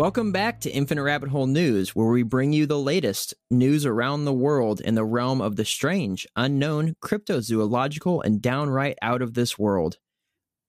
[0.00, 4.24] Welcome back to Infinite Rabbit Hole News, where we bring you the latest news around
[4.24, 9.58] the world in the realm of the strange, unknown, cryptozoological, and downright out of this
[9.58, 9.98] world.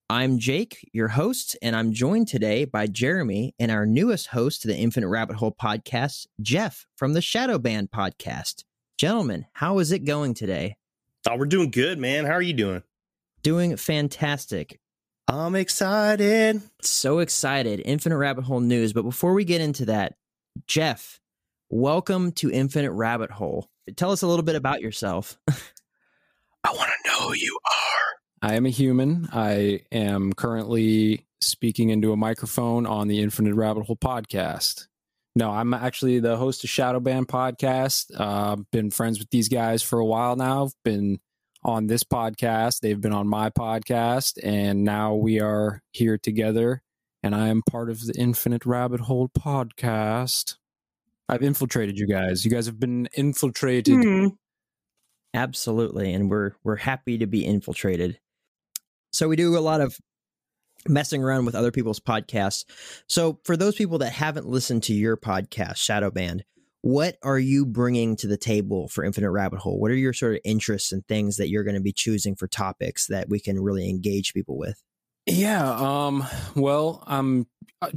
[0.09, 4.67] I'm Jake, your host, and I'm joined today by Jeremy and our newest host to
[4.67, 8.66] the Infinite Rabbit Hole podcast, Jeff from the Shadow Banned podcast.
[8.98, 10.76] Gentlemen, how is it going today?
[11.29, 12.26] Oh, we're doing good, man.
[12.26, 12.84] How are you doing?
[13.43, 14.80] Doing fantastic.
[15.34, 16.62] I'm excited.
[16.81, 17.81] So excited.
[17.85, 18.91] Infinite Rabbit Hole news.
[18.91, 20.16] But before we get into that,
[20.67, 21.21] Jeff,
[21.70, 23.70] welcome to Infinite Rabbit Hole.
[23.95, 25.40] Tell us a little bit about yourself.
[25.48, 28.49] I want to know who you are.
[28.49, 29.30] I am a human.
[29.31, 34.88] I am currently speaking into a microphone on the Infinite Rabbit Hole podcast.
[35.38, 38.12] No, I'm actually the host of Shadow Banned podcast.
[38.13, 40.65] Uh, been friends with these guys for a while now.
[40.65, 41.21] I've been
[41.63, 42.79] on this podcast.
[42.79, 46.81] They've been on my podcast, and now we are here together.
[47.23, 50.55] And I am part of the Infinite Rabbit Hole podcast.
[51.29, 52.43] I've infiltrated you guys.
[52.43, 54.03] You guys have been infiltrated.
[54.03, 54.27] Hmm.
[55.34, 58.20] Absolutely, and we're we're happy to be infiltrated.
[59.13, 59.98] So we do a lot of
[60.87, 62.65] messing around with other people's podcasts.
[63.07, 66.44] So for those people that haven't listened to your podcast, Shadow Banned,
[66.81, 69.79] what are you bringing to the table for Infinite Rabbit Hole?
[69.79, 72.47] What are your sort of interests and things that you're going to be choosing for
[72.47, 74.81] topics that we can really engage people with?
[75.28, 76.25] Yeah, um,
[76.56, 77.46] well, I'm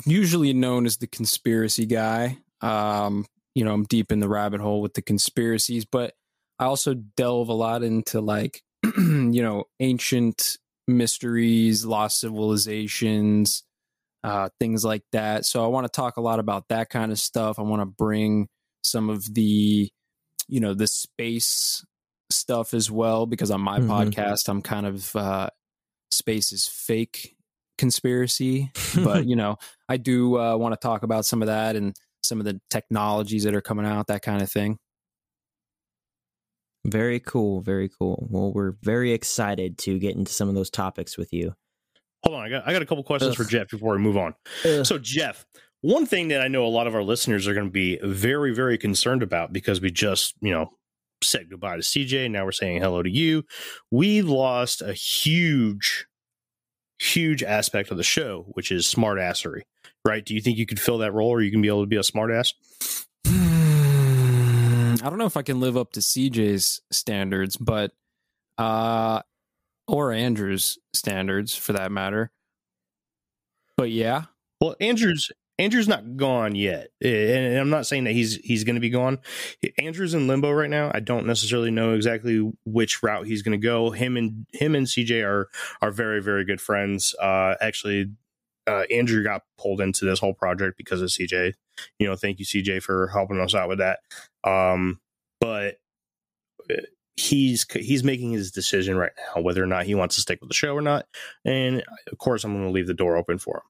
[0.04, 2.38] usually known as the conspiracy guy.
[2.60, 3.24] Um,
[3.54, 6.12] you know, I'm deep in the rabbit hole with the conspiracies, but
[6.58, 13.64] I also delve a lot into like, you know, ancient mysteries, lost civilizations,
[14.22, 15.46] uh, things like that.
[15.46, 17.58] So I want to talk a lot about that kind of stuff.
[17.58, 18.48] I want to bring
[18.84, 19.88] some of the,
[20.48, 21.84] you know, the space
[22.30, 23.88] stuff as well because on my Mhm.
[23.88, 25.48] podcast I'm kind of uh,
[26.10, 27.36] space is fake
[27.78, 28.70] conspiracy,
[29.02, 29.56] but you know
[29.88, 33.44] I do uh, want to talk about some of that and some of the technologies
[33.44, 34.78] that are coming out, that kind of thing.
[36.86, 38.26] Very cool, very cool.
[38.30, 41.54] Well, we're very excited to get into some of those topics with you.
[42.24, 44.34] Hold on, I got I got a couple questions for Jeff before we move on.
[44.82, 45.44] So, Jeff,
[45.84, 48.54] one thing that I know a lot of our listeners are going to be very,
[48.54, 50.70] very concerned about because we just, you know,
[51.22, 52.30] said goodbye to CJ.
[52.30, 53.44] Now we're saying hello to you.
[53.90, 56.06] We lost a huge,
[56.98, 59.60] huge aspect of the show, which is smartassery.
[60.06, 60.24] Right?
[60.24, 61.96] Do you think you could fill that role, or you can be able to be
[61.96, 62.54] a smartass?
[63.26, 67.92] I don't know if I can live up to CJ's standards, but
[68.56, 69.20] uh
[69.86, 72.32] or Andrew's standards for that matter.
[73.76, 74.24] But yeah,
[74.62, 78.80] Well, Andrew's Andrew's not gone yet, and I'm not saying that he's he's going to
[78.80, 79.20] be gone.
[79.78, 80.90] Andrew's in limbo right now.
[80.92, 83.90] I don't necessarily know exactly which route he's going to go.
[83.90, 85.48] Him and him and CJ are
[85.80, 87.14] are very very good friends.
[87.20, 88.10] Uh, actually,
[88.66, 91.54] uh, Andrew got pulled into this whole project because of CJ.
[92.00, 94.00] You know, thank you CJ for helping us out with that.
[94.42, 95.00] Um,
[95.40, 95.76] but
[96.70, 96.82] uh,
[97.16, 100.50] he's he's making his decision right now whether or not he wants to stick with
[100.50, 101.06] the show or not.
[101.44, 103.62] And of course, I'm going to leave the door open for him.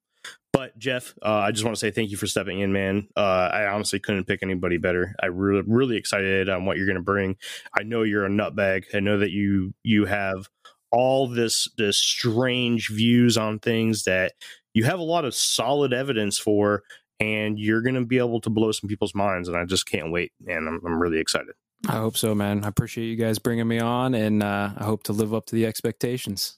[0.65, 3.07] But Jeff, uh, I just want to say thank you for stepping in, man.
[3.15, 5.15] Uh, I honestly couldn't pick anybody better.
[5.23, 7.37] I really, really excited on what you're going to bring.
[7.79, 8.85] I know you're a nutbag.
[8.95, 10.49] I know that you you have
[10.91, 14.33] all this this strange views on things that
[14.73, 16.83] you have a lot of solid evidence for,
[17.21, 19.49] and you're going to be able to blow some people's minds.
[19.49, 21.53] And I just can't wait, and I'm, I'm really excited.
[21.87, 22.65] I hope so, man.
[22.65, 25.55] I appreciate you guys bringing me on, and uh, I hope to live up to
[25.55, 26.57] the expectations.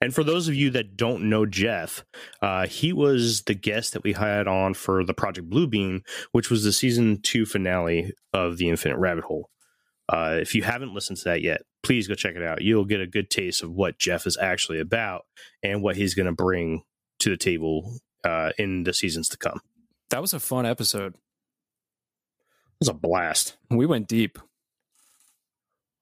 [0.00, 2.04] And for those of you that don't know Jeff,
[2.42, 6.00] uh, he was the guest that we had on for the Project Bluebeam,
[6.32, 9.48] which was the season two finale of the Infinite Rabbit Hole.
[10.08, 12.60] Uh, if you haven't listened to that yet, please go check it out.
[12.62, 15.24] You'll get a good taste of what Jeff is actually about
[15.62, 16.82] and what he's going to bring
[17.20, 19.60] to the table uh, in the seasons to come.
[20.10, 21.14] That was a fun episode.
[21.14, 23.56] It was a blast.
[23.70, 24.38] We went deep.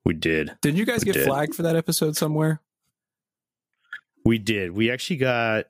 [0.04, 0.56] We did.
[0.60, 1.26] Didn't you guys We get did.
[1.26, 2.60] flagged for that episode somewhere?
[4.24, 4.72] We did.
[4.72, 5.66] We actually got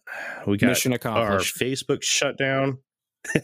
[0.46, 1.58] we got Mission our accomplished.
[1.58, 2.78] Facebook shut down.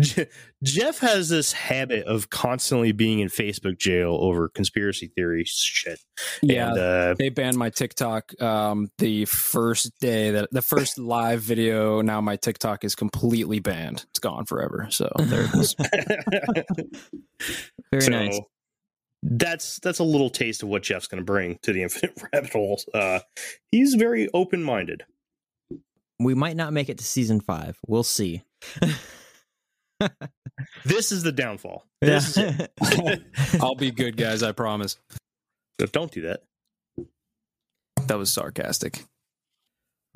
[0.00, 0.26] Je-
[0.62, 6.00] Jeff has this habit of constantly being in Facebook jail over conspiracy theory shit.
[6.42, 11.42] Yeah, And, uh, they banned my TikTok um, the first day that the first live
[11.42, 12.00] video.
[12.00, 14.06] Now my TikTok is completely banned.
[14.10, 14.88] It's gone forever.
[14.90, 15.74] So there it is.
[17.90, 18.40] Very so nice.
[19.22, 22.52] That's that's a little taste of what Jeff's going to bring to the Infinite Rabbit
[22.52, 22.80] Hole.
[22.92, 23.20] Uh,
[23.70, 25.04] he's very open minded.
[26.18, 27.78] We might not make it to season five.
[27.86, 28.42] We'll see.
[30.84, 31.84] This is the downfall.
[32.00, 32.68] This is.
[33.60, 34.42] I'll be good, guys.
[34.42, 34.96] I promise.
[35.92, 36.42] Don't do that.
[38.06, 39.04] That was sarcastic.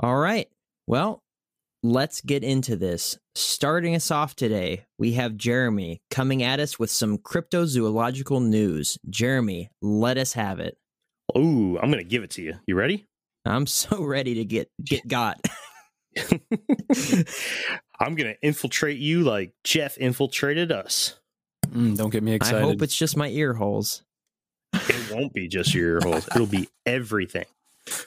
[0.02, 0.48] All right.
[0.86, 1.20] Well,
[1.82, 3.18] let's get into this.
[3.34, 8.98] Starting us off today, we have Jeremy coming at us with some cryptozoological news.
[9.08, 10.76] Jeremy, let us have it.
[11.36, 12.54] Ooh, I'm gonna give it to you.
[12.66, 13.06] You ready?
[13.44, 15.40] I'm so ready to get get got.
[18.00, 21.18] I'm gonna infiltrate you like Jeff infiltrated us.
[21.68, 22.58] Mm, don't get me excited.
[22.58, 24.02] I hope it's just my ear holes.
[24.72, 26.26] It won't be just your ear holes.
[26.34, 27.44] It'll be everything.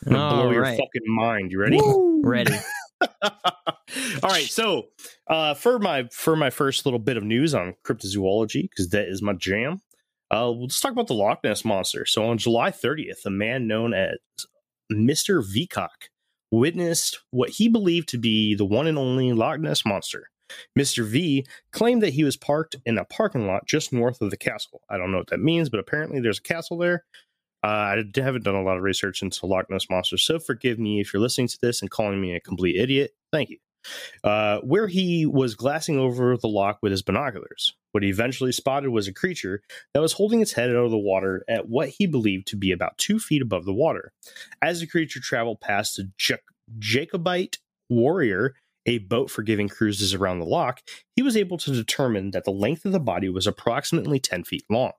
[0.06, 1.52] I'm blow All your fucking mind.
[1.52, 1.80] You ready?
[2.24, 2.54] Ready.
[3.01, 4.88] All right, so
[5.28, 9.22] uh, for my for my first little bit of news on cryptozoology, because that is
[9.22, 9.81] my jam.
[10.31, 12.06] Uh, we'll just talk about the Loch Ness monster.
[12.06, 14.18] So on July 30th, a man known as
[14.92, 15.44] Mr.
[15.44, 16.10] Veacock
[16.50, 20.30] witnessed what he believed to be the one and only Loch Ness monster.
[20.78, 21.06] Mr.
[21.06, 24.81] V claimed that he was parked in a parking lot just north of the castle.
[24.89, 27.06] I don't know what that means, but apparently there's a castle there.
[27.63, 31.00] Uh, I haven't done a lot of research into Loch Ness monster, so forgive me
[31.00, 33.12] if you're listening to this and calling me a complete idiot.
[33.31, 33.57] Thank you.
[34.24, 37.74] Uh, where he was glassing over the loch with his binoculars.
[37.92, 39.62] What he eventually spotted was a creature
[39.94, 42.71] that was holding its head out of the water at what he believed to be
[42.71, 44.13] about two feet above the water.
[44.62, 46.38] As the creature traveled past a Ja-
[46.80, 47.57] Jacobite
[47.89, 48.56] warrior,
[48.86, 50.81] a boat for giving cruises around the loch,
[51.15, 54.63] he was able to determine that the length of the body was approximately 10 feet
[54.69, 54.94] long.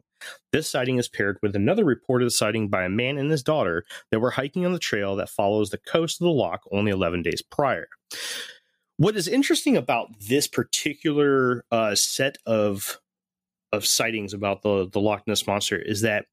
[0.53, 4.21] This sighting is paired with another reported sighting by a man and his daughter that
[4.21, 7.43] were hiking on the trail that follows the coast of the loch only 11 days
[7.43, 7.88] prior.
[8.97, 13.00] What is interesting about this particular uh, set of
[13.75, 16.26] of sightings about the the Loch Ness monster is that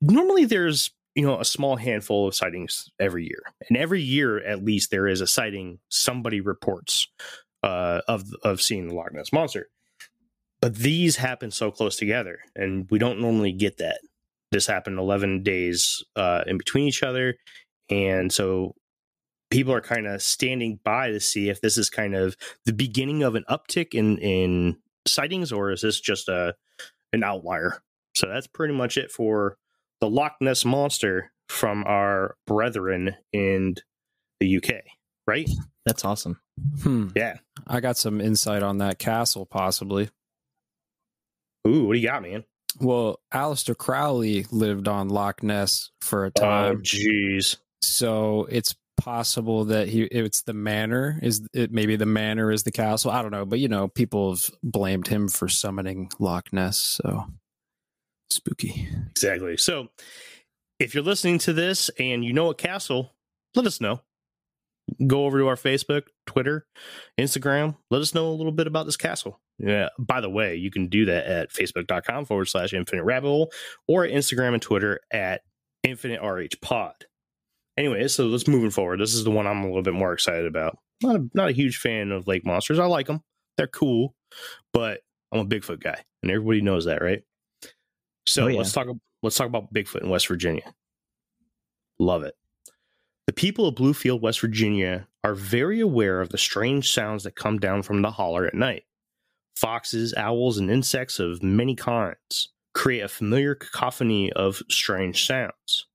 [0.00, 4.64] normally there's you know a small handful of sightings every year, and every year at
[4.64, 7.08] least there is a sighting somebody reports
[7.62, 9.68] uh, of of seeing the Loch Ness monster.
[10.60, 14.00] But these happen so close together, and we don't normally get that.
[14.52, 17.34] This happened 11 days uh, in between each other,
[17.90, 18.74] and so
[19.50, 23.22] people are kind of standing by to see if this is kind of the beginning
[23.22, 26.54] of an uptick in in sightings, or is this just a
[27.12, 27.82] an outlier?
[28.14, 29.58] So that's pretty much it for
[30.00, 33.76] the Loch Ness monster from our brethren in
[34.40, 34.82] the UK,
[35.26, 35.48] right?
[35.84, 36.40] That's awesome.
[36.82, 37.08] Hmm.
[37.14, 37.36] Yeah.
[37.66, 40.10] I got some insight on that castle, possibly.
[41.66, 42.44] Ooh, what do you got, man?
[42.80, 47.56] Well, Aleister Crowley lived on Loch Ness for a Oh, time, jeez.
[47.82, 52.72] so it's possible that he it's the manor is it maybe the manor is the
[52.72, 53.10] castle.
[53.10, 57.24] I don't know, but you know, people have blamed him for summoning Loch Ness, so
[58.30, 58.88] spooky.
[59.10, 59.56] Exactly.
[59.56, 59.88] So,
[60.78, 63.12] if you're listening to this and you know a castle,
[63.54, 64.00] let us know.
[65.06, 66.66] Go over to our Facebook, Twitter,
[67.18, 67.76] Instagram.
[67.90, 69.40] Let us know a little bit about this castle.
[69.58, 69.88] Yeah.
[69.98, 73.50] By the way, you can do that at facebook.com forward slash infinite rabbit hole
[73.88, 75.42] or at Instagram and Twitter at
[75.82, 76.94] infinite RH pod.
[77.78, 79.00] Anyway, so let's moving forward.
[79.00, 80.78] This is the one I'm a little bit more excited about.
[81.02, 82.78] Not a, not a huge fan of lake monsters.
[82.78, 83.22] I like them.
[83.58, 84.14] They're cool,
[84.72, 85.00] but
[85.32, 87.22] I'm a Bigfoot guy, and everybody knows that, right?
[88.26, 88.58] So Oh, yeah.
[88.58, 88.86] let's talk.
[89.22, 90.74] Let's talk about Bigfoot in West Virginia.
[91.98, 92.34] Love it.
[93.26, 97.58] The people of Bluefield, West Virginia, are very aware of the strange sounds that come
[97.58, 98.84] down from the holler at night.
[99.56, 105.86] Foxes, owls, and insects of many kinds create a familiar cacophony of strange sounds.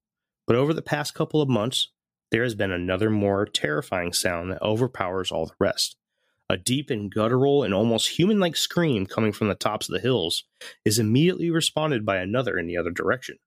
[0.48, 1.90] But over the past couple of months,
[2.32, 5.96] there has been another more terrifying sound that overpowers all the rest.
[6.50, 10.02] A deep and guttural and almost human like scream coming from the tops of the
[10.02, 10.44] hills
[10.84, 13.38] is immediately responded by another in the other direction.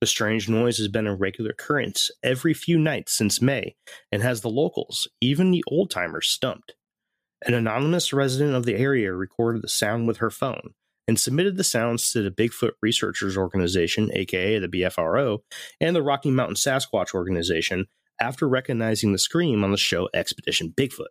[0.00, 3.76] The strange noise has been a regular occurrence every few nights since May
[4.10, 6.74] and has the locals, even the old timers, stumped.
[7.46, 10.72] An anonymous resident of the area recorded the sound with her phone
[11.06, 15.40] and submitted the sounds to the Bigfoot Researchers Organization, aka the BFRO,
[15.78, 17.86] and the Rocky Mountain Sasquatch Organization
[18.18, 21.08] after recognizing the scream on the show Expedition Bigfoot.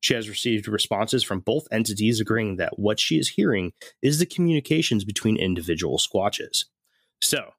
[0.00, 4.26] She has received responses from both entities agreeing that what she is hearing is the
[4.26, 6.64] communications between individual squatches.
[7.20, 7.50] So,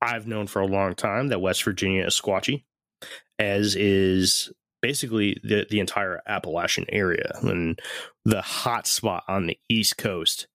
[0.00, 2.64] I've known for a long time that West Virginia is squatchy,
[3.38, 7.30] as is basically the, the entire Appalachian area.
[7.42, 7.78] And
[8.24, 10.48] the hot spot on the East Coast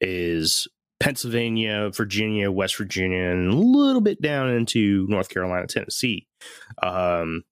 [0.00, 0.66] is
[1.00, 6.26] Pennsylvania, Virginia, West Virginia, and a little bit down into North Carolina, Tennessee.
[6.82, 7.42] Um,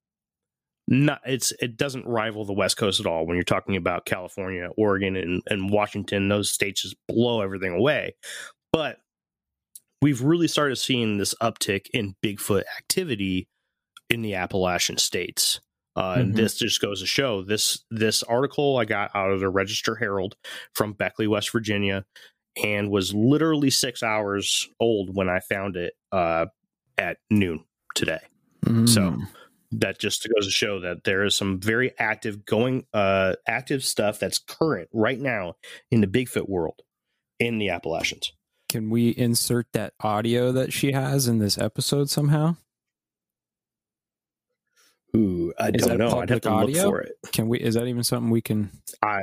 [0.86, 4.68] not it's it doesn't rival the West Coast at all when you're talking about California,
[4.76, 6.28] Oregon, and, and Washington.
[6.28, 8.14] Those states just blow everything away.
[8.72, 8.98] But
[10.02, 13.48] we've really started seeing this uptick in Bigfoot activity
[14.10, 15.60] in the Appalachian states.
[15.96, 16.36] Uh, And Mhm.
[16.36, 20.36] this just goes to show this this article I got out of the Register Herald
[20.74, 22.04] from Beckley, West Virginia,
[22.64, 26.46] and was literally six hours old when I found it uh,
[26.98, 28.20] at noon today.
[28.64, 29.28] So, Mm.
[29.72, 34.18] that just goes to show that there is some very active going uh active stuff
[34.20, 35.54] that's current right now
[35.90, 36.82] in the Bigfoot world
[37.40, 38.32] in the Appalachians.
[38.68, 42.56] Can we insert that audio that she has in this episode somehow?
[45.16, 46.18] Ooh, I Is don't know.
[46.18, 46.82] I'd have public to audio?
[46.82, 47.12] look for it.
[47.32, 47.60] Can we?
[47.60, 48.70] Is that even something we can?
[49.02, 49.22] I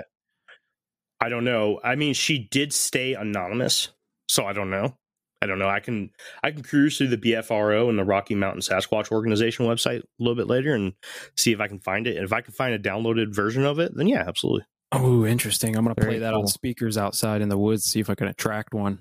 [1.20, 1.80] I don't know.
[1.84, 3.90] I mean, she did stay anonymous,
[4.28, 4.96] so I don't know.
[5.42, 5.70] I don't know.
[5.70, 6.12] I can
[6.44, 10.36] I can cruise through the BFRO and the Rocky Mountain Sasquatch Organization website a little
[10.36, 10.94] bit later and
[11.36, 12.16] see if I can find it.
[12.16, 14.66] And if I can find a downloaded version of it, then yeah, absolutely.
[14.92, 15.76] Oh, interesting.
[15.76, 16.42] I'm gonna Very play that cool.
[16.42, 17.84] on speakers outside in the woods.
[17.86, 19.00] See if I can attract one.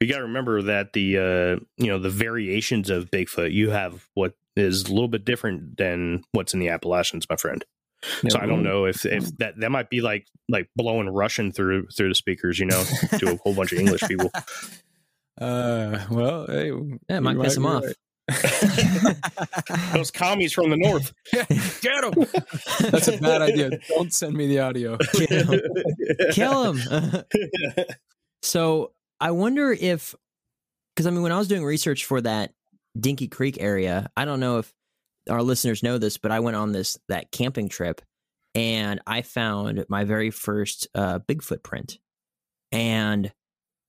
[0.00, 3.52] You got to remember that the uh, you know the variations of Bigfoot.
[3.52, 7.64] You have what is a little bit different than what's in the Appalachians, my friend.
[8.28, 11.86] So I don't know if if that that might be like like blowing Russian through
[11.96, 12.84] through the speakers, you know,
[13.18, 14.30] to a whole bunch of English people.
[15.40, 16.70] Uh, well, hey,
[17.08, 17.84] Yeah, it might piss them be off.
[17.84, 17.94] right.
[19.94, 21.12] Those commies from the north.
[21.32, 22.26] Get him!
[22.90, 23.78] That's a bad idea.
[23.88, 24.98] Don't send me the audio.
[26.32, 27.24] Kill him.
[28.42, 30.14] so I wonder if,
[30.94, 32.52] because I mean, when I was doing research for that
[32.98, 34.72] Dinky Creek area, I don't know if
[35.28, 38.00] our listeners know this, but I went on this that camping trip,
[38.54, 41.98] and I found my very first uh, Bigfoot print,
[42.72, 43.32] and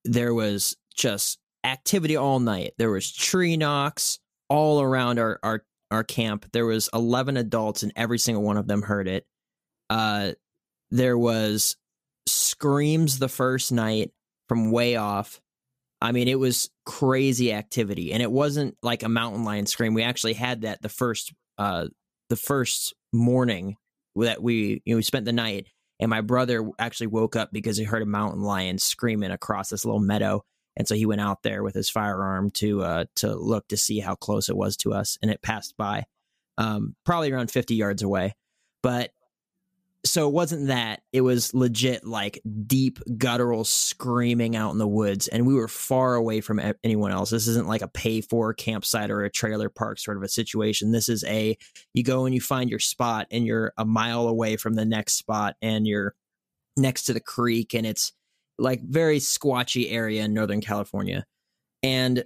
[0.03, 2.73] there was just activity all night.
[2.77, 6.47] There was tree knocks all around our our our camp.
[6.53, 9.25] There was eleven adults, and every single one of them heard it.
[9.89, 10.31] Uh,
[10.91, 11.77] there was
[12.27, 14.11] screams the first night
[14.49, 15.39] from way off.
[16.01, 19.93] I mean, it was crazy activity, and it wasn't like a mountain lion scream.
[19.93, 21.87] We actually had that the first, uh,
[22.29, 23.77] the first morning
[24.15, 25.67] that we you know we spent the night,
[25.99, 29.85] and my brother actually woke up because he heard a mountain lion screaming across this
[29.85, 30.43] little meadow,
[30.75, 33.99] and so he went out there with his firearm to uh to look to see
[33.99, 36.05] how close it was to us, and it passed by,
[36.59, 38.35] um, probably around fifty yards away,
[38.83, 39.11] but
[40.05, 45.27] so it wasn't that it was legit like deep guttural screaming out in the woods
[45.27, 47.29] and we were far away from anyone else.
[47.29, 50.91] This isn't like a pay for campsite or a trailer park sort of a situation.
[50.91, 51.57] This is a
[51.93, 55.15] you go and you find your spot and you're a mile away from the next
[55.15, 56.15] spot and you're
[56.77, 58.13] next to the creek and it's
[58.59, 61.25] like very squatchy area in northern california.
[61.83, 62.23] And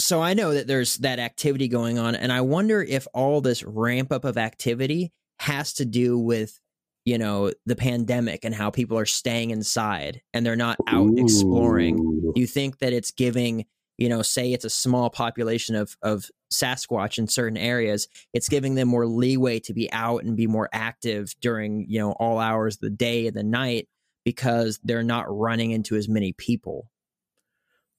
[0.00, 3.62] so i know that there's that activity going on and i wonder if all this
[3.62, 6.58] ramp up of activity has to do with
[7.04, 12.32] you know the pandemic and how people are staying inside and they're not out exploring
[12.36, 13.64] you think that it's giving
[13.98, 18.74] you know say it's a small population of of sasquatch in certain areas it's giving
[18.74, 22.76] them more leeway to be out and be more active during you know all hours
[22.76, 23.88] of the day and the night
[24.24, 26.90] because they're not running into as many people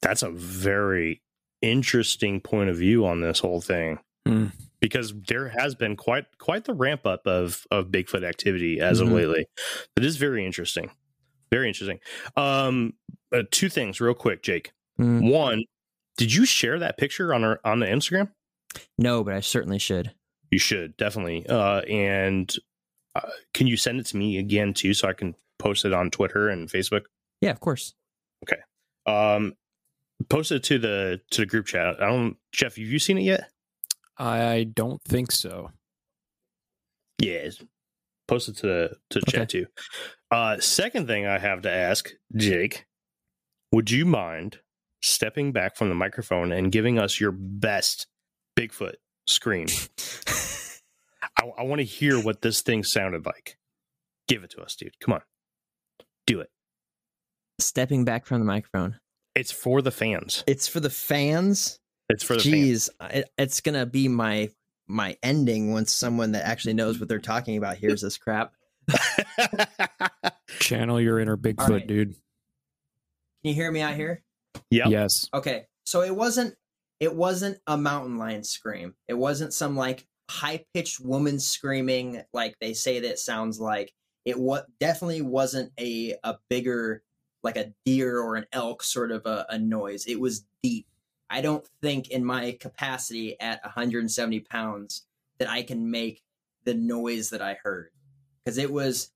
[0.01, 1.21] That's a very
[1.61, 3.99] interesting point of view on this whole thing.
[4.25, 4.47] Hmm.
[4.81, 9.03] Because there has been quite quite the ramp up of of Bigfoot activity as Mhm.
[9.03, 9.45] of lately.
[9.95, 10.91] It is very interesting.
[11.51, 11.99] Very interesting.
[12.35, 12.93] Um
[13.31, 14.71] uh, two things real quick, Jake.
[14.99, 15.63] Mm, One,
[16.17, 18.31] did you share that picture on our on the Instagram?
[18.97, 20.13] no but i certainly should
[20.49, 21.45] You should definitely.
[21.47, 22.53] Uh, and
[23.15, 26.09] uh, can you send it to me again too, so I can post it on
[26.09, 27.03] Twitter and Facebook?
[27.41, 27.93] yeah of course
[28.43, 28.61] Okay.
[29.05, 29.55] Um,
[30.29, 32.01] post it to the to the group chat.
[32.01, 32.75] I don't, Jeff.
[32.77, 33.50] Have you seen it yet?
[34.17, 35.71] I don't think so.
[37.19, 37.49] Yeah,
[38.27, 39.31] post it to the to Okay.
[39.31, 39.67] chat too.
[40.31, 42.85] Uh, second thing I have to ask, Jake,
[43.71, 44.59] would you mind
[45.01, 48.07] stepping back from the microphone and giving us your best
[48.57, 48.95] Bigfoot
[49.27, 49.67] scream?
[51.37, 53.57] I, I want to hear what this thing sounded like.
[54.27, 54.99] Give it to us, dude.
[54.99, 55.21] Come on,
[56.25, 56.49] do it.
[57.59, 58.97] stepping back from the microphone
[59.35, 60.43] It's for the fans.
[60.47, 61.79] it's for the fans
[62.11, 62.89] It's for the fans.
[62.99, 64.49] Jeez, it, it's gonna be my
[64.87, 68.53] my ending once someone that actually knows what they're talking about hears this crap.
[70.59, 71.87] Channel your inner Bigfoot, right.
[71.87, 72.09] dude.
[72.09, 74.23] Can you hear me out here?
[74.69, 74.87] Yeah.
[74.87, 75.27] Yes.
[75.33, 76.55] Okay, so it wasn't
[76.99, 78.95] it wasn't a mountain lion scream.
[79.07, 83.93] It wasn't some like high pitched woman screaming like they say that sounds like.
[84.23, 87.03] It what definitely wasn't a a bigger
[87.43, 90.05] like a deer or an elk sort of a, a noise.
[90.05, 90.85] It was deep.
[91.31, 95.05] I don't think in my capacity at 170 pounds
[95.39, 96.21] that I can make
[96.65, 97.89] the noise that I heard
[98.43, 99.09] because it was.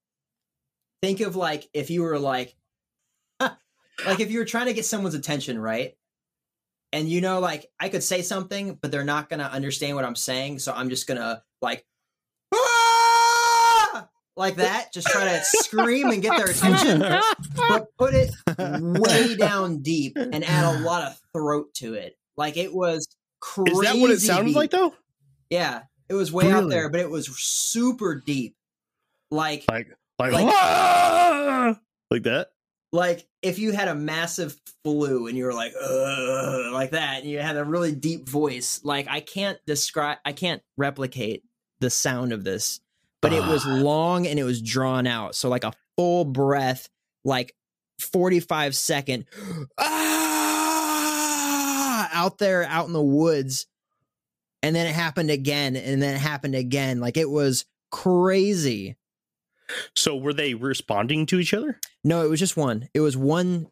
[1.02, 2.56] Think of like if you were like,
[3.40, 5.96] like if you were trying to get someone's attention, right?
[6.94, 10.16] And you know, like I could say something, but they're not gonna understand what I'm
[10.16, 11.86] saying, so I'm just gonna like,
[12.54, 12.82] "Ah!"
[14.38, 17.00] like that, just try to scream and get their attention,
[17.56, 22.18] but put it way down deep and add a lot of throat to it.
[22.38, 23.08] Like it was
[23.40, 23.72] crazy.
[23.72, 24.56] Is that what it sounded deep.
[24.56, 24.94] like though?
[25.50, 28.56] Yeah, It was way out there, but it was super deep.
[29.32, 29.88] Like Like
[30.20, 31.80] like Like- "Ah!"
[32.12, 32.50] like that.
[32.94, 35.74] like if you had a massive flu and you were like
[36.72, 40.62] like that and you had a really deep voice like i can't describe i can't
[40.78, 41.44] replicate
[41.80, 42.80] the sound of this
[43.26, 46.90] but it was long and it was drawn out so like a full breath
[47.24, 47.54] like
[48.00, 49.26] 45 second
[50.48, 53.68] ah, out there out in the woods
[54.62, 58.96] and then it happened again and then it happened again like it was crazy
[59.96, 61.80] So were they responding to each other?
[62.04, 62.88] No, it was just one.
[62.94, 63.66] It was one.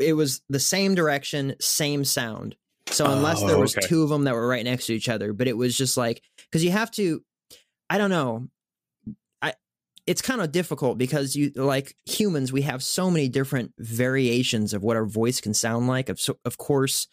[0.00, 2.56] It was the same direction, same sound.
[2.86, 3.86] So unless there Oh, was okay.
[3.86, 6.22] two of them that were right next to each other, but it was just like
[6.44, 7.22] because you have to.
[7.90, 8.48] I don't know.
[10.06, 12.52] It's kind of difficult because you like humans.
[12.52, 16.08] We have so many different variations of what our voice can sound like.
[16.08, 17.06] Of so, of course,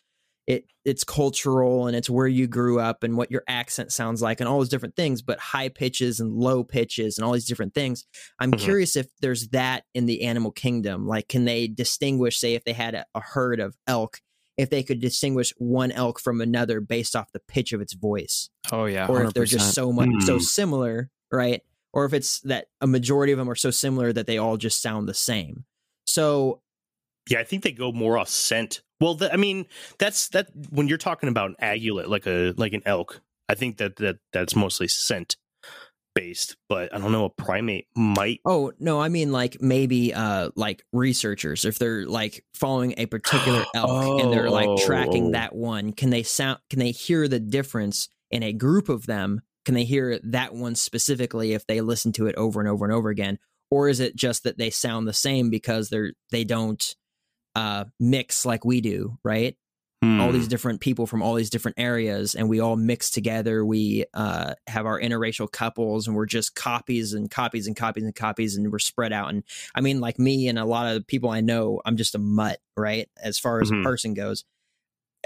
[0.48, 4.40] it it's cultural and it's where you grew up and what your accent sounds like
[4.40, 5.22] and all those different things.
[5.22, 8.06] But high pitches and low pitches and all these different things.
[8.40, 8.60] I'm Mhm.
[8.60, 11.06] curious if there's that in the animal kingdom.
[11.06, 14.20] Like, can they distinguish, say, if they had a, a herd of elk,
[14.58, 18.50] if they could distinguish one elk from another based off the pitch of its voice,
[18.72, 20.44] Oh yeah, or if they're just so much so Hmm.
[20.44, 21.62] similar, right?
[21.94, 24.82] Or if it's that a majority of them are so similar that they all just
[24.82, 25.66] sound the same.
[26.06, 26.62] So,
[27.30, 28.82] Yeah, I think they go more off scent.
[29.00, 29.66] Well, the, I mean,
[29.98, 33.22] that's that when you're talking about an ungulate, like a like an elk.
[33.48, 35.36] I think that that that's mostly scent
[36.16, 37.26] based, but I don't know.
[37.26, 38.42] A primate might.
[38.46, 43.64] oh no, I mean like maybe uh like researchers if they're like following a particular
[43.76, 45.32] elk and they're like tracking Oh.
[45.32, 46.60] that one, can they sound?
[46.70, 49.42] Can they hear the difference in a group of them?
[49.70, 52.92] Can they hear that one specifically if they listen to it over and over and
[52.92, 53.38] over again,
[53.70, 56.96] or is it just that they sound the same because they're they don't
[57.54, 59.56] uh mix like we do, right?
[60.02, 60.32] all Hmm.
[60.34, 64.54] these different people from all these different areas and we all mix together we uh,
[64.66, 68.72] have our interracial couples and we're just copies and copies and copies and copies and
[68.72, 69.44] we're spread out and
[69.76, 72.60] i mean like me and a lot of people i know i'm just a mutt
[72.78, 73.82] right as far as Mhm.
[73.82, 74.46] a person goes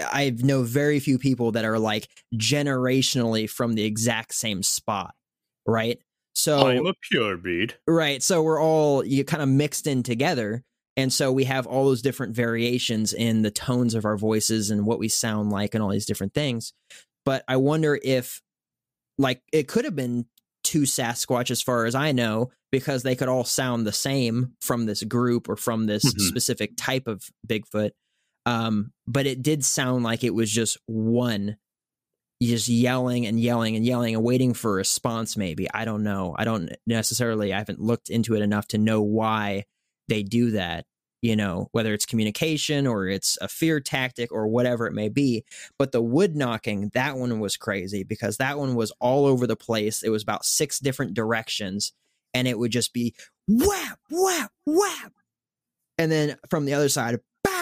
[0.02, 5.14] i know very few people that are like generationally from the exact same spot
[5.68, 6.00] right
[6.36, 7.76] so I am a pure breed.
[7.86, 8.24] Right.
[8.24, 10.64] So we're all you kind of mixed in together.
[10.98, 14.84] And so we have all those different variations in the tones of our voices and
[14.88, 16.74] what we sound like and all these different things.
[17.24, 18.42] But I wonder if
[19.20, 20.26] like it could have been
[20.64, 24.88] two Sasquatch as far as I know, because they could all sound the same from
[24.88, 26.20] this group or from this Mhm.
[26.30, 27.92] specific type of Bigfoot.
[28.46, 31.58] Um, but it did sound like it was just one
[32.42, 35.68] just yelling and yelling and yelling and waiting for a response maybe.
[35.74, 36.36] I don't know.
[36.38, 39.64] I don't necessarily i haven't looked into it enough to know why
[40.10, 40.86] they do that
[41.22, 45.46] you know whether it's communication or it's a fear tactic or whatever it may be.
[45.80, 49.56] But the wood knocking that one was crazy because that one was all over the
[49.56, 50.04] place.
[50.04, 51.94] It was about six different directions
[52.34, 53.16] and it would just be
[53.48, 55.14] whap whap whap.
[55.98, 57.18] And then from the other side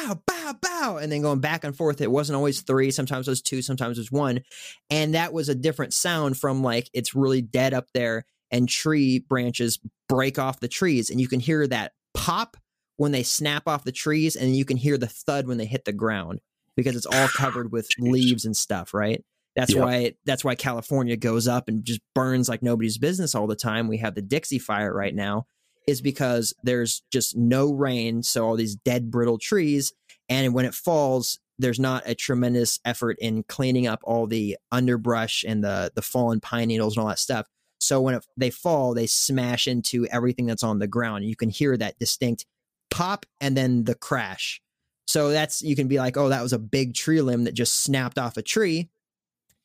[0.07, 2.01] bow bow bow and then going back and forth.
[2.01, 4.41] It wasn't always three sometimes it was two sometimes it was one.
[4.89, 9.19] And that was a different sound from like it's really dead up there and tree
[9.19, 11.09] branches break off the trees.
[11.09, 12.57] And you can hear that pop
[12.97, 15.85] when they snap off the trees and you can hear the thud when they hit
[15.85, 16.39] the ground
[16.75, 19.23] because it's all covered with leaves and stuff right?
[19.55, 19.83] That's Yep.
[19.83, 23.87] why that's why california goes up and just burns like nobody's business all the time.
[23.87, 25.45] We have the dixie fire right now
[25.87, 29.93] is because there's just no rain so all these dead brittle trees
[30.29, 35.43] and when it falls there's not a tremendous effort in cleaning up all the underbrush
[35.47, 37.47] and the the fallen pine needles and all that stuff.
[37.79, 41.25] So when it, they fall they smash into everything that's on the ground.
[41.25, 42.45] You can hear that distinct
[42.89, 44.61] pop and then the crash.
[45.07, 47.83] So that's you can be like oh that was a big tree limb that just
[47.83, 48.89] snapped off a tree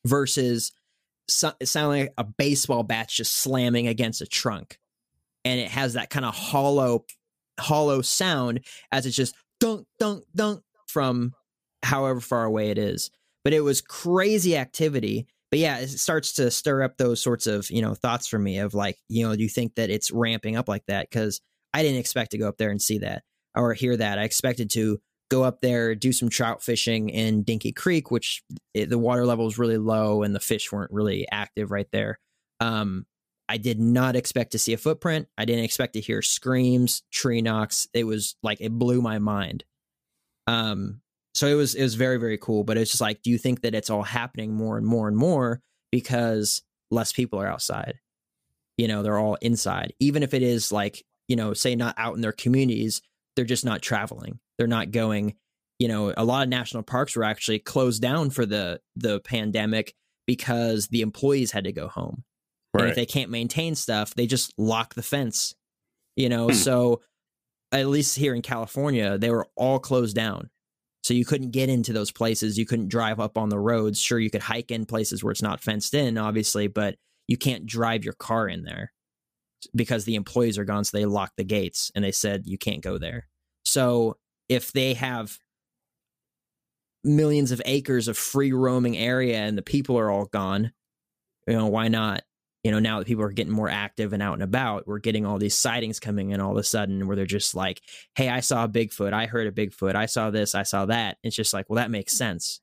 [0.05, 0.71] versus
[1.29, 4.77] so, sounding like a baseball bat just slamming against a trunk
[5.47, 7.05] and it has that kind of hollow
[7.59, 8.59] hollow sound
[8.91, 11.33] as it's just dunk dunk dunk from
[11.83, 13.09] however far away it is.
[13.43, 15.25] But it was crazy activity.
[15.49, 18.59] But yeah it starts to stir up those sorts of you know thoughts for me
[18.59, 21.09] of like you know do you think that it's ramping up like that?
[21.09, 21.39] Because
[21.73, 23.23] i didn't expect to go up there and see that
[23.55, 24.19] or hear that.
[24.19, 24.99] I expected to
[25.31, 29.45] go up there do some trout fishing in dinky creek which it, the water level
[29.45, 32.19] was really low and the fish weren't really active right there.
[32.59, 33.05] Um
[33.49, 35.27] I did not expect to see a footprint.
[35.37, 37.87] I didn't expect to hear screams, tree knocks.
[37.93, 39.63] It was like it blew my mind.
[40.47, 41.01] Um,
[41.33, 42.63] so it was it was very very cool.
[42.63, 45.15] But it's just like, do you think that it's all happening more and more and
[45.15, 47.99] more because less people are outside?
[48.77, 49.93] You know, they're all inside.
[49.99, 53.01] Even if it is like you know, say not out in their communities,
[53.35, 54.39] they're just not traveling.
[54.57, 55.35] They're not going.
[55.79, 59.93] You know, a lot of national parks were actually closed down for the the pandemic
[60.25, 62.23] because the employees had to go home.
[62.81, 65.53] And if they can't maintain stuff, they just lock the fence.
[66.15, 66.53] You know, Hmm.
[66.53, 67.01] so
[67.71, 70.49] at least here in California, they were all closed down.
[71.03, 72.57] So you couldn't get into those places.
[72.57, 73.99] You couldn't drive up on the roads.
[74.01, 76.95] Sure, you could hike in places where it's not fenced in, obviously, but
[77.27, 78.91] you can't drive your car in there
[79.75, 80.83] because the employees are gone.
[80.83, 83.27] So they locked the gates and they said you can't go there.
[83.65, 84.17] So
[84.49, 85.37] if they have
[87.03, 90.71] millions of acres of free roaming area and the people are all gone,
[91.47, 92.23] you know, why not?
[92.63, 95.25] You know, now that people are getting more active and out and about, we're getting
[95.25, 97.81] all these sightings coming in all of a sudden where they're just like,
[98.15, 99.13] hey, I saw a Bigfoot.
[99.13, 99.95] I heard a Bigfoot.
[99.95, 100.55] I saw this.
[100.55, 101.17] I saw that.
[101.23, 102.59] It's just like, well, that makes sense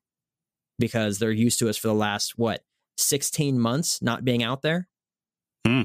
[0.78, 2.62] because they're used to us for the last, what,
[2.98, 4.88] 16 months not being out there?
[5.66, 5.83] Hmm.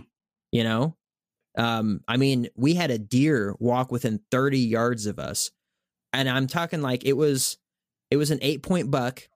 [0.52, 0.98] You know?
[1.58, 5.52] Um, I mean, we had a deer walk within 30 yards of us.
[6.14, 7.58] And I'm talking like it was
[8.10, 9.28] it was an eight point buck.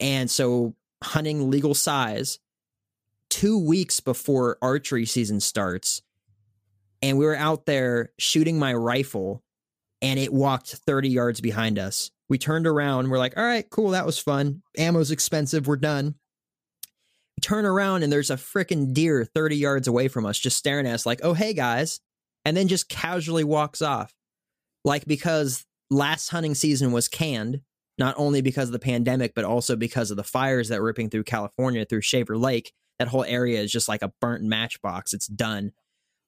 [0.00, 2.38] And so hunting legal size
[3.34, 6.02] two weeks before archery season starts.
[7.02, 9.42] And we were out there shooting my rifle
[10.00, 12.12] and it walked 30 yards behind us.
[12.28, 13.10] We turned around.
[13.10, 13.90] We're like, all right, cool.
[13.90, 14.62] That was fun.
[14.78, 15.66] Ammo's expensive.
[15.66, 16.14] We're done.
[17.36, 20.86] We turn around and there's a freaking deer 30 yards away from us, just staring
[20.86, 21.98] at us like, oh, hey, guys.
[22.44, 24.14] And then just casually walks off.
[24.84, 27.62] Like, because last hunting season was canned,
[27.98, 31.10] not only because of the pandemic, but also because of the fires that were ripping
[31.10, 32.72] through California through Shaver Lake.
[32.98, 35.12] That whole area is just like a burnt matchbox.
[35.12, 35.72] It's done.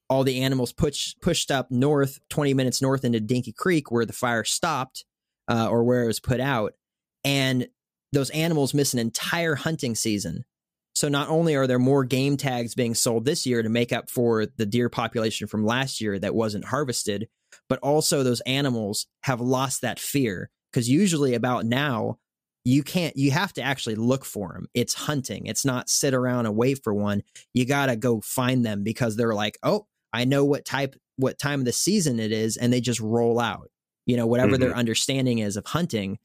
[0.09, 4.13] All the animals push, pushed up north, 20 minutes north into Dinky Creek, where the
[4.13, 5.05] fire stopped
[5.49, 6.73] uh, or where it was put out.
[7.23, 7.67] And
[8.13, 10.45] those animals miss an entire hunting season.
[10.95, 14.09] So not only are there more game tags being sold this year to make up
[14.09, 17.27] for the deer population from last year that wasn't harvested,
[17.69, 22.17] but also those animals have lost that fear because usually about now
[22.67, 25.45] you can't you have to actually look for them it's hunting.
[25.45, 27.23] It's not sit around and wait for one.
[27.53, 31.61] You gotta go find them because they're like oh i know what type what time
[31.61, 33.71] of the season it is and they just roll out.
[34.05, 36.19] You know whatever their understanding is of hunting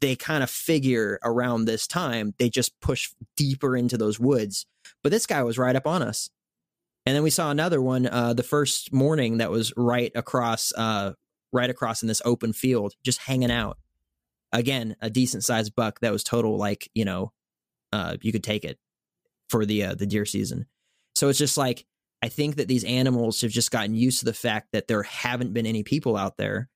[0.00, 2.32] they kind of figure around this time.
[2.38, 4.64] They just push deeper into those woods.
[5.02, 6.30] But this guy was right up on us.
[7.04, 11.12] And then we saw another one uh, the first morning that was right across uh,
[11.52, 13.76] right across in this open field just hanging out
[14.54, 17.32] again a decent sized buck that was total like you know
[17.92, 18.78] uh, you could take it
[19.50, 20.66] for the uh, the deer season.
[21.14, 21.84] So it's just like
[22.22, 25.52] i think that these animals have just gotten used to the fact that there haven't
[25.52, 26.68] been any people out there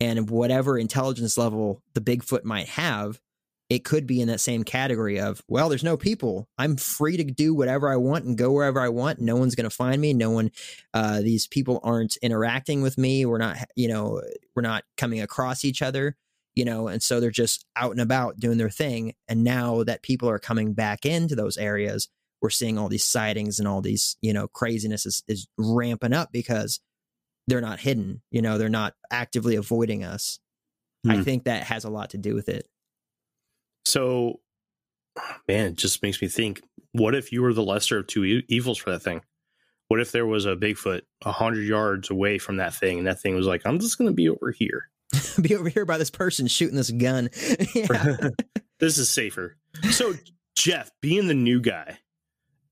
[0.00, 3.20] and whatever intelligence level the bigfoot might have
[3.68, 6.48] it could be in that same category of well there's no people.
[6.58, 9.20] I'm free to do whatever i want and go wherever i want.
[9.20, 10.12] No one's going to find me.
[10.12, 10.50] No one
[10.94, 13.26] uh, these people aren't interacting with me.
[13.26, 14.22] We're not you know
[14.54, 16.16] we're not coming across each other
[16.56, 20.02] you know and so they're just out and about doing their thing and now that
[20.02, 22.08] people are coming back into those areas
[22.42, 26.30] we're seeing all these sightings and all these you know craziness is, is ramping up
[26.32, 26.80] because
[27.46, 30.38] they're not hidden you know they're not actively avoiding us
[31.08, 31.22] i Hmm.
[31.22, 32.66] think that has a lot to do with it
[33.84, 34.40] So,
[35.48, 38.44] man, it just makes me think what if you were the lesser of two e-
[38.48, 39.20] evils for that thing?
[39.88, 43.20] What if there was a Bigfoot a hundred yards away from that thing, and that
[43.20, 44.88] thing was like, "I'm just going to be over here.
[45.40, 47.30] be over here by this person shooting this gun
[47.74, 48.30] yeah.
[48.80, 49.56] this is safer."
[49.90, 50.14] So,
[50.54, 51.98] Jeff, being the new guy,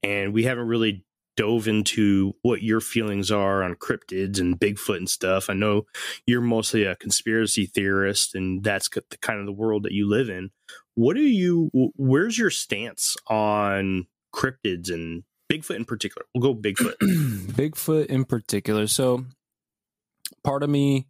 [0.03, 1.05] and we haven't really
[1.37, 5.51] dove into what your feelings are on cryptids and Bigfoot and stuff.
[5.51, 5.87] I know
[6.27, 10.29] you're mostly a conspiracy theorist, and that's the kind of the world that you live
[10.29, 10.51] in.
[10.95, 11.71] What do you?
[11.97, 16.27] Where's your stance on cryptids and Bigfoot in particular?
[16.35, 16.95] We'll go Bigfoot.
[17.01, 18.87] Bigfoot in particular.
[18.87, 19.25] So,
[20.45, 21.07] part of me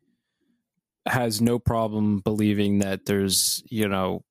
[1.06, 4.24] has no problem believing that there's, you know,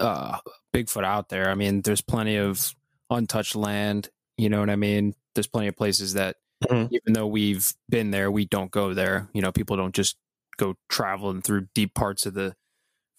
[0.00, 0.38] uh,
[0.74, 1.50] Bigfoot out there.
[1.50, 2.74] I mean, there's plenty of
[3.10, 4.08] untouched land.
[4.36, 5.14] You know what I mean?
[5.34, 6.88] There's plenty of places that, Mhm.
[6.90, 9.28] even though we've been there, we don't go there.
[9.34, 10.16] You know, people don't just
[10.56, 12.56] go traveling through deep parts of the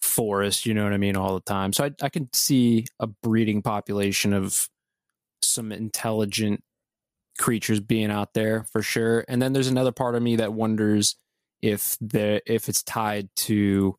[0.02, 0.66] forest.
[0.66, 1.16] You know what I mean?
[1.16, 1.72] All the time.
[1.72, 4.68] So I, I can see a breeding population of
[5.42, 6.62] some intelligent
[7.38, 9.24] creatures being out there for sure.
[9.28, 11.16] And then there's another part of me that wonders
[11.66, 13.96] if the if it's tied to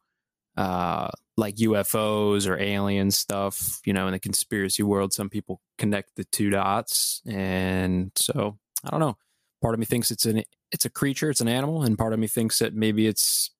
[0.55, 6.15] uh like UFOs or alien stuff, you know, in the conspiracy world, some people connect
[6.15, 7.21] the two dots.
[7.27, 9.17] And so I don't know.
[9.61, 12.19] Part of me thinks it's an it's a creature, it's an animal, and part of
[12.19, 13.51] me thinks that maybe it's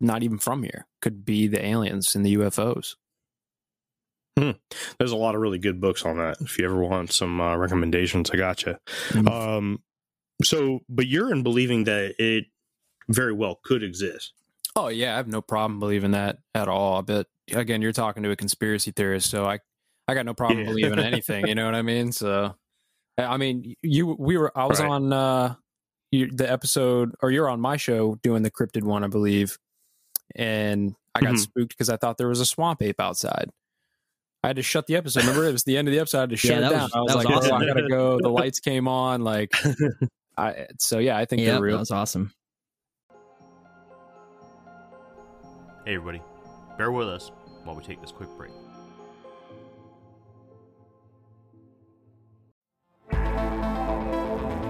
[0.00, 0.86] not even from here.
[1.00, 2.94] Could be the aliens and the UFOs.
[4.36, 6.40] There's a lot of really good books on that.
[6.40, 8.76] If you ever want some uh, recommendations, I got you.
[9.08, 9.28] Mhm.
[9.28, 9.82] Um,
[10.44, 12.44] so, but you're in believing that it
[13.08, 14.32] very well could exist.
[14.76, 17.02] Oh yeah, I have no problem believing that at all.
[17.02, 19.58] But again, you're talking to a conspiracy theorist, so I
[20.06, 20.66] I got no problem Yeah.
[20.66, 21.46] believing anything.
[21.48, 22.12] You know what I mean?
[22.12, 22.54] So,
[23.18, 24.88] I mean, you we were I was Right.
[24.90, 25.54] on uh
[26.10, 29.58] you, the episode, or you're on my show doing the cryptid one, I believe,
[30.34, 31.38] and I got Mhm.
[31.38, 33.50] spooked because I thought there was a swamp ape outside.
[34.42, 35.20] I had to shut the episode.
[35.24, 36.18] Remember, it was the end of the episode.
[36.18, 36.82] I had to shut Yeah, it down.
[36.84, 37.52] was- I was was like, awesome.
[37.52, 39.22] "Oh, I gotta go." The lights came on.
[39.24, 39.50] Like,
[40.38, 42.32] I so yeah, I think Yeah, they're that was awesome.
[45.88, 46.20] Hey, everybody,
[46.76, 47.30] bear with us
[47.64, 48.50] while we take this quick break.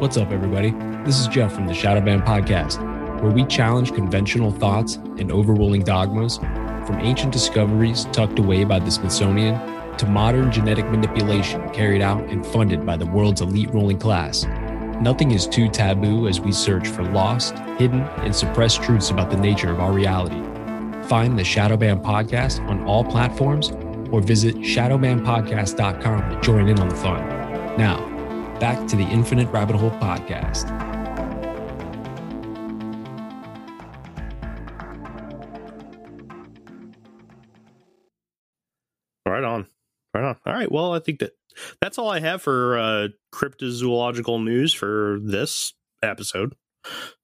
[0.00, 0.70] What's up, everybody?
[1.04, 2.80] This is Jeff from the Shadow Banned Podcast,
[3.20, 8.90] where we challenge conventional thoughts and overruling dogmas from ancient discoveries tucked away by the
[8.92, 9.58] Smithsonian
[9.96, 14.44] to modern genetic manipulation carried out and funded by the world's elite ruling class.
[15.00, 19.36] Nothing is too taboo as we search for lost, hidden, and suppressed truths about the
[19.36, 20.40] nature of our reality.
[21.08, 23.70] Find the Shadow Banned Podcast on all platforms
[24.12, 27.26] or visit shadowbandpodcast.com to join in on the fun.
[27.78, 28.06] Now,
[28.60, 30.68] back to the Infinite Rabbit Hole podcast.
[39.26, 39.66] Right on.
[40.12, 40.36] Right on.
[40.44, 40.70] All right.
[40.70, 41.32] Well, I think that
[41.80, 46.54] that's all I have for uh, cryptozoological news for this episode.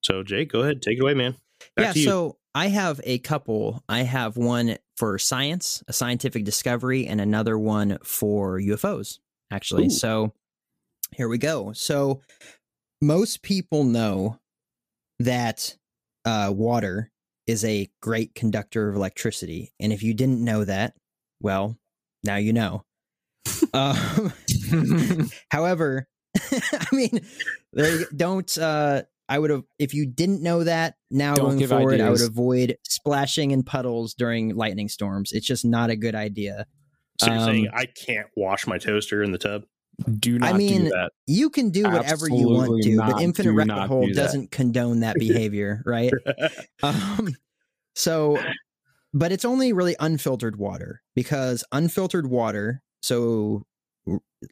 [0.02, 0.80] So, Jake, go ahead.
[0.80, 1.32] Take it away, man.
[1.76, 2.04] Back yeah, to you.
[2.06, 3.82] so I have a couple.
[3.88, 9.18] I have one for science, a scientific discovery, and another one for UFOs,
[9.50, 9.86] actually.
[9.86, 9.90] Ooh.
[9.90, 10.32] So
[11.12, 11.72] here we go.
[11.72, 12.20] So
[13.00, 14.38] most people know
[15.18, 15.76] that
[16.24, 17.10] uh, water
[17.46, 19.72] is a great conductor of electricity.
[19.80, 20.94] And if you didn't know that,
[21.40, 21.76] well,
[22.22, 22.84] now you know.
[23.74, 24.32] um,
[25.50, 27.20] However, I mean,
[27.76, 28.04] go.
[28.16, 28.58] don't.
[28.58, 30.94] Uh, I would have if you didn't know that.
[31.10, 35.32] Now Don't going give forward, I would avoid splashing in puddles during lightning storms.
[35.32, 36.66] It's just not a good idea.
[37.20, 39.64] so you're saying um, I can't wash my toaster in the tub?
[40.18, 41.12] do not I mean, do that.
[41.26, 43.12] You can do whatever you want to, not.
[43.12, 46.12] but Infinite Do Rabbit Hole do doesn't condone that behavior, right?
[46.82, 47.34] um,
[47.94, 48.38] so,
[49.12, 53.62] but it's only really unfiltered water because unfiltered water, so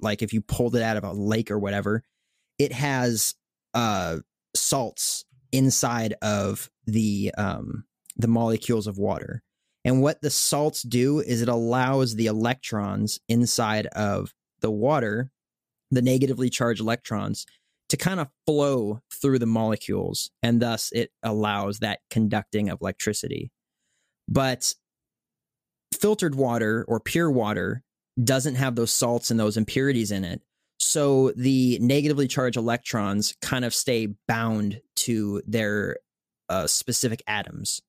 [0.00, 2.02] like if you pulled it out of a lake or whatever,
[2.58, 3.34] it has
[3.74, 4.18] uh
[4.54, 7.84] salts inside of the um
[8.16, 9.42] the molecules of water.
[9.84, 15.30] And what the salts do is it allows the electrons inside of the water,
[15.90, 17.46] the negatively charged electrons,
[17.88, 23.50] to kind of flow through the molecules, and thus it allows that conducting of electricity.
[24.28, 24.72] But
[25.98, 27.82] filtered water or pure water
[28.22, 30.42] doesn't have those salts and those impurities in it.
[30.82, 35.98] So the negatively charged electrons kind of stay bound to their
[36.48, 37.80] uh, specific atoms.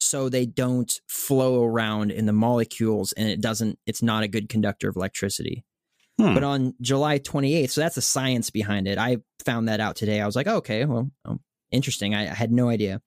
[0.00, 4.48] So they don't flow around in the molecules and it doesn't, it's not a good
[4.48, 5.64] conductor of electricity.
[6.18, 6.34] Hmm.
[6.34, 8.98] But on July 28th, so that's the science behind it.
[8.98, 10.20] I found that out today.
[10.20, 11.38] I was like, okay, well, oh,
[11.70, 12.16] interesting.
[12.16, 13.00] I, I had no idea.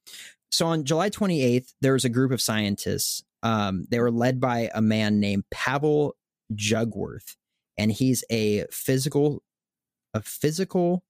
[0.51, 3.23] So on July 28th, there was a group of scientists.
[3.41, 6.15] Um, they were led by a man named Pavel
[6.53, 7.35] Jungwirth,
[7.77, 9.43] and he's a physical,
[10.13, 11.03] a physical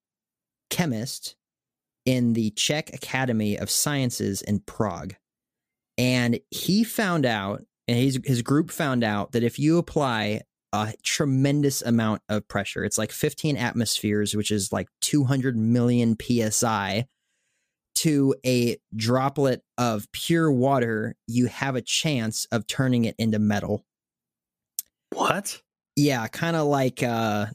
[0.70, 1.36] chemist
[2.06, 5.16] in the Czech Academy of Sciences in Prague.
[5.98, 10.42] And he found out, and his his group found out that if you apply
[10.74, 12.84] a tremendous amount of pressure.
[12.84, 17.06] It's like 15 atmospheres, which is like 200 million psi,
[17.96, 23.86] to a droplet of pure water, you have a chance of turning it into metal.
[25.12, 25.62] what?
[25.96, 27.48] Yeah, kind of like uh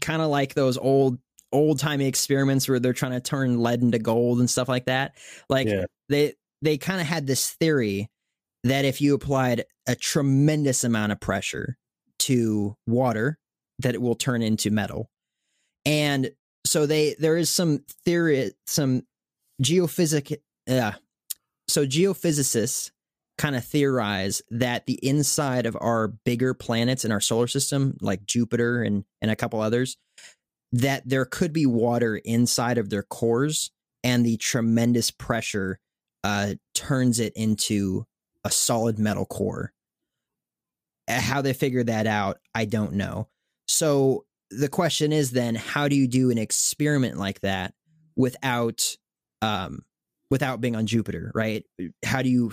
[0.00, 1.18] kind of like those old
[1.52, 5.16] old timey experiments where they're trying to turn lead into gold and stuff like that.
[5.48, 5.84] Like Yeah.
[6.08, 8.08] they they kind of had this theory
[8.64, 11.76] that if you applied a tremendous amount of pressure
[12.20, 13.38] to water
[13.78, 15.10] that it will turn into metal.
[15.84, 16.30] And
[16.64, 19.02] so they there is some theory some
[19.62, 20.36] geophysic
[20.68, 20.92] uh,
[21.68, 22.90] so geophysicists
[23.38, 28.24] kind of theorize that the inside of our bigger planets in our solar system like
[28.24, 29.96] Jupiter and and a couple others
[30.72, 33.70] that there could be water inside of their cores
[34.02, 35.78] and the tremendous pressure
[36.24, 38.06] uh, turns it into
[38.44, 39.72] a solid metal core.
[41.08, 43.28] Uh, How they figured that out, I don't know.
[43.68, 47.74] So the question is then, how do you do an experiment like that
[48.16, 48.96] without,
[49.42, 49.84] um,
[50.30, 51.64] without being on Jupiter, right?
[52.04, 52.52] How do you,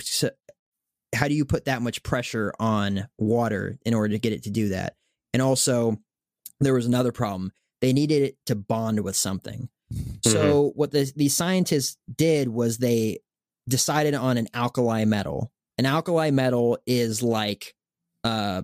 [1.14, 4.50] how do you put that much pressure on water in order to get it to
[4.52, 4.96] do that?
[5.34, 5.98] And also,
[6.60, 7.52] there was another problem.
[7.82, 9.70] They needed it to bond with something.
[10.22, 13.20] So what the these scientists did was they
[13.68, 15.52] decided on an alkali metal.
[15.78, 17.76] An alkali metal is like
[18.24, 18.64] uh,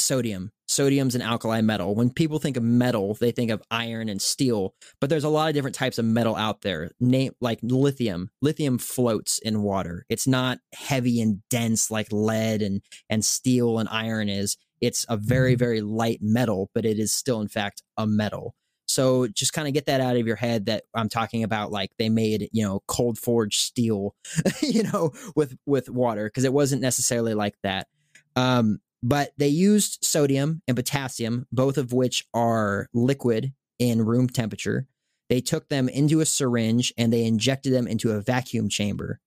[0.00, 1.94] sodium, sodium's an alkali metal.
[1.94, 5.48] When people think of metal, they think of iron and steel, but there's a lot
[5.48, 6.90] of different types of metal out there.
[7.00, 8.30] Name like lithium.
[8.40, 10.06] Lithium floats in water.
[10.08, 14.56] It's not heavy and dense like lead and and steel and iron is.
[14.80, 18.54] It's a very very light metal, but it is still in fact a metal.
[18.86, 21.90] So just kind of get that out of your head that I'm talking about like
[21.98, 24.14] they made, you know, cold forged steel,
[24.62, 27.88] you know, with with water because it wasn't necessarily like that.
[28.36, 34.86] Um but they used sodium and potassium, both of which are liquid in room temperature.
[35.28, 39.20] They took them into a syringe and they injected them into a vacuum chamber.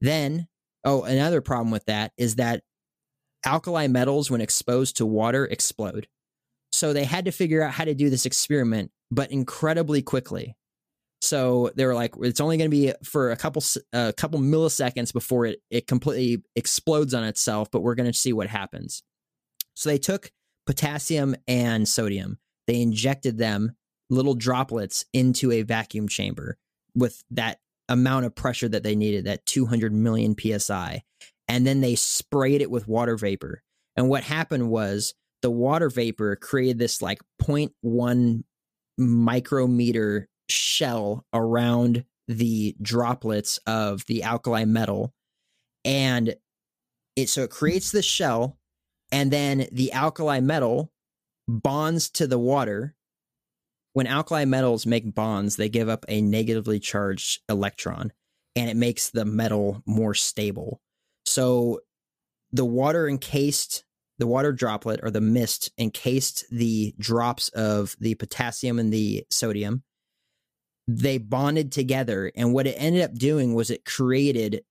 [0.00, 0.48] Then,
[0.82, 2.62] oh, another problem with that is that
[3.44, 6.08] alkali metals, when exposed to water, explode.
[6.72, 10.56] So they had to figure out how to do this experiment, but incredibly quickly.
[11.22, 15.12] So they were like, it's only going to be for a couple a couple milliseconds
[15.12, 19.04] before it it completely explodes on itself, but we're going to see what happens.
[19.74, 20.32] So they took
[20.66, 22.38] potassium and sodium.
[22.66, 23.76] They injected them
[24.10, 26.58] little droplets into a vacuum chamber
[26.96, 31.02] with that amount of pressure that they needed, that 200 million psi,
[31.46, 33.62] and then they sprayed it with water vapor.
[33.96, 38.42] And what happened was the water vapor created this like 0.1
[38.98, 45.12] micrometer shell around the droplets of the alkali metal
[45.84, 46.34] and
[47.16, 48.58] it so it creates this shell
[49.10, 50.90] and then the alkali metal
[51.48, 52.94] bonds to the water.
[53.92, 58.12] When alkali metals make bonds they give up a negatively charged electron
[58.56, 60.80] and it makes the metal more stable.
[61.26, 61.80] So
[62.52, 63.84] the water encased
[64.18, 69.82] the water droplet or the mist encased the drops of the potassium and the sodium
[70.88, 74.64] they bonded together and what it ended up doing was it created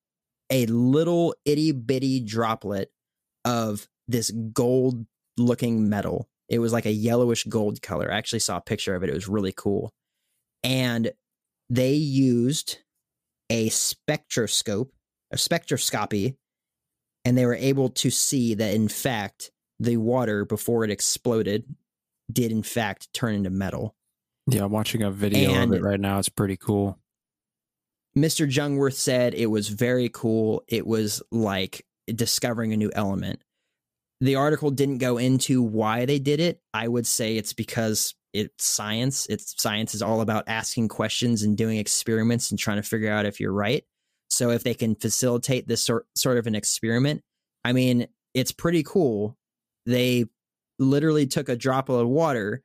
[0.50, 2.91] a little itty bitty droplet
[3.45, 5.06] of this gold
[5.38, 6.28] looking metal.
[6.50, 8.12] It was like a yellowish gold color.
[8.12, 9.10] I actually saw a picture of it.
[9.10, 9.93] It was really cool.
[10.63, 11.13] And
[11.69, 12.80] they used
[13.50, 14.93] a spectroscope
[15.32, 16.36] a spectroscopy
[17.26, 21.63] and they were able to see that in fact the water before it exploded
[22.32, 23.95] did in fact turn into metal
[24.47, 26.19] Yeah, I'm watching a video And- of it right now.
[26.19, 26.97] It's pretty cool.
[28.17, 28.49] Mr.
[28.49, 30.63] Jungwirth said it was very cool.
[30.67, 33.41] It was like discovering a new element.
[34.19, 36.62] The article didn't go into why they did it.
[36.73, 39.27] I would say it's because it's science.
[39.27, 43.25] It's science is all about asking questions and doing experiments and trying to figure out
[43.25, 43.84] if you're right.
[44.30, 47.21] So if they can facilitate this sort sort of an experiment,
[47.63, 49.38] I mean, it's pretty cool.
[49.86, 50.25] They
[50.80, 52.62] literally took a drop of water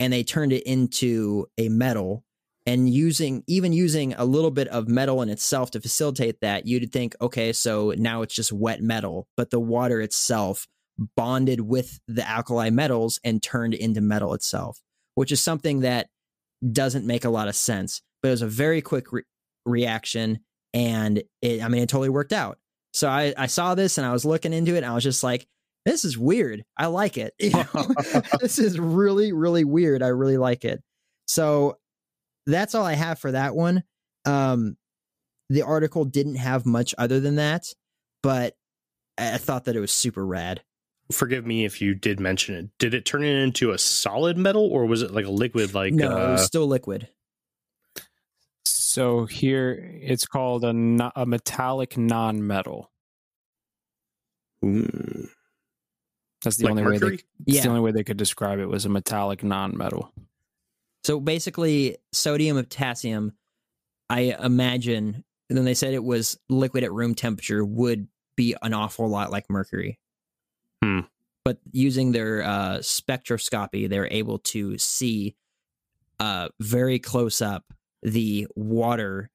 [0.00, 2.24] and they turned it into a metal.
[2.66, 6.90] And using even using a little bit of metal in itself to facilitate that you'd
[6.92, 10.66] think okay so now it's just wet metal but the water itself
[11.14, 14.80] bonded with the alkali metals and turned into metal itself
[15.14, 16.08] which is something that
[16.72, 19.24] doesn't make a lot of sense but it was a very quick re-
[19.66, 20.38] reaction
[20.72, 22.58] and it i mean it totally worked out.
[22.92, 25.22] So I, I saw this and i was looking into it and i was just
[25.22, 25.46] like
[25.84, 27.86] this is weird i like it You know?
[28.40, 30.82] this is really really weird i really like it
[31.26, 31.78] so
[32.46, 33.82] that's all I have for that one.
[34.24, 34.76] Um,
[35.48, 37.72] the article didn't have much other than that,
[38.22, 38.54] but
[39.18, 40.62] I I thought that it was super rad.
[41.12, 42.70] Forgive me if you did mention it.
[42.78, 45.92] Did it turn it into a solid metal or was it like a liquid like
[45.92, 47.08] no, it uh, was still liquid.
[48.64, 52.90] So here it's called a, a metallic non-metal.
[54.64, 55.28] mm,
[56.44, 57.62] That's the like only way they Yeah.
[57.62, 60.12] the only way they could describe it was a metallic non-metal.
[61.04, 63.32] So basically, sodium and potassium,
[64.08, 69.08] I imagine, then they said it was liquid at room temperature, would be an awful
[69.08, 69.98] lot like mercury.
[70.82, 71.00] Hmm.
[71.44, 75.36] But using their uh, spectroscopy, they're able to see
[76.20, 77.64] uh, very close up
[78.02, 79.30] the water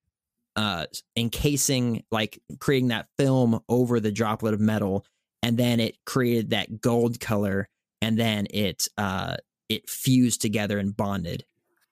[0.55, 0.85] uh,
[1.15, 5.05] encasing, like creating that film over the droplet of metal,
[5.43, 7.69] and then it created that gold color,
[8.01, 9.37] and then it uh,
[9.69, 11.45] it fused together and bonded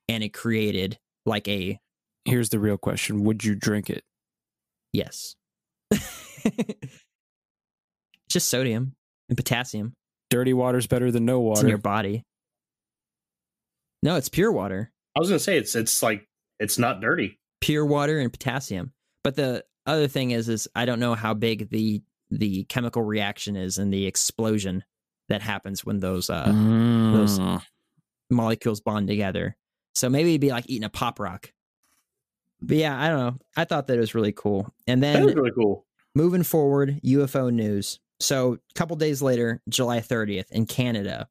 [0.10, 1.80] and it created like a
[2.26, 4.04] Here's the real question: Would you drink it?
[4.92, 5.36] yes.
[8.30, 8.96] Just sodium
[9.30, 9.94] and potassium.
[10.30, 12.24] Dirty water's better than no it's in your body.
[14.04, 14.92] No it's pure water.
[15.16, 16.28] I was gonna say it's it's like
[16.60, 17.40] it's not dirty.
[17.62, 18.92] pure water and potassium.
[19.24, 23.56] But the other thing is is i don't know how big the the chemical reaction
[23.56, 24.84] is and the explosion
[25.30, 27.62] that happens when those uh those- Mm.
[28.30, 29.56] molecules bond together.
[29.96, 31.52] So maybe it'd be like eating a pop rock.
[32.62, 33.38] But yeah, I don't know.
[33.56, 34.74] I thought that it was really cool.
[34.88, 35.86] And That was then really cool.
[36.16, 38.00] moving forward, UFO news.
[38.20, 41.28] So a couple days later, July 30th in Canada,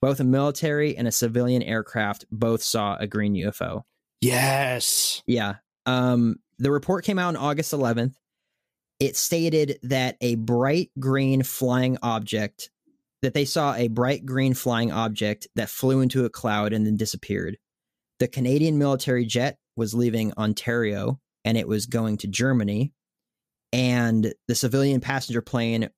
[0.00, 3.82] Both a military and a civilian aircraft both saw a green UFO.
[4.20, 5.22] Yes.
[5.26, 5.56] Yeah.
[5.86, 8.14] Um, the report came out on August 11th.
[9.00, 12.70] It stated that a bright green flying object,
[13.22, 16.96] that they saw a bright green flying object that flew into a cloud and then
[16.96, 17.58] disappeared.
[18.18, 22.92] The Canadian military jet was leaving Ontario and it was going to Germany.
[23.72, 25.88] And the civilian passenger plane,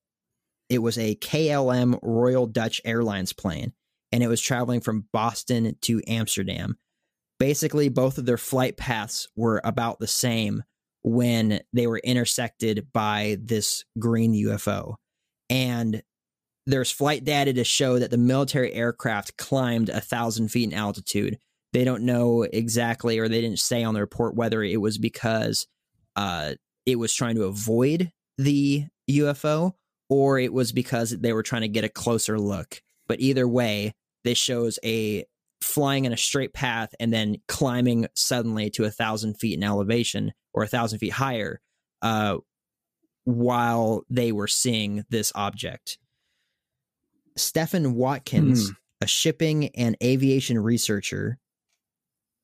[0.69, 3.73] it was a KLM Royal Dutch Airlines plane,
[4.13, 6.77] and it was traveling from Boston to Amsterdam
[7.41, 10.63] basically both of their flight paths were about the same
[11.03, 14.95] when they were intersected by this green UFO.
[15.49, 16.03] And
[16.67, 21.39] there's flight data to show that the military aircraft climbed a thousand feet in altitude.
[21.73, 25.67] They don't know exactly, or they didn't say on the report whether it was because
[26.17, 26.55] uh,
[26.87, 29.73] it was trying to avoid the UFO
[30.09, 32.83] or it was because they were trying to get a closer look.
[33.07, 33.95] But either way,
[34.25, 35.25] this shows a
[35.63, 40.33] flying in a straight path and then climbing suddenly to a thousand feet in elevation
[40.53, 41.61] or a thousand feet higher
[42.03, 42.39] uh,
[43.25, 45.99] while they were seeing this object.
[47.37, 48.75] Stephen Watkins, Hmm.
[49.03, 51.39] a shipping and aviation researcher,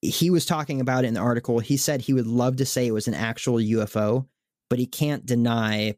[0.02, 1.58] he was talking about it in the article.
[1.58, 4.26] He said he would love to say it was an actual UFO,
[4.70, 5.96] but he can't deny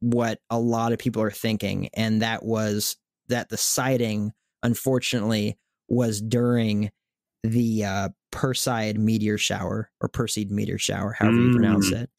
[0.00, 2.96] what a lot of people are thinking, and that was
[3.28, 4.32] that the sighting,
[4.62, 6.90] unfortunately, was during
[7.42, 12.02] the uh, Perseid meteor shower or Perseid meteor shower, however you pronounce Mm.
[12.02, 12.10] it.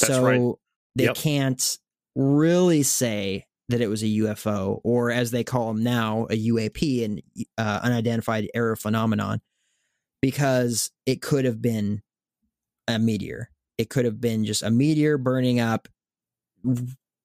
[0.00, 0.54] That's so right.
[0.94, 1.16] they Yep.
[1.16, 1.78] can't
[2.14, 7.02] really say that it was a UFO, or as they call them now, a UAP,
[7.04, 7.20] an
[7.56, 9.40] uh, unidentified aerial phenomenon,
[10.20, 12.02] because it could have been
[12.86, 13.48] a meteor.
[13.78, 15.88] It could have been just a meteor burning up.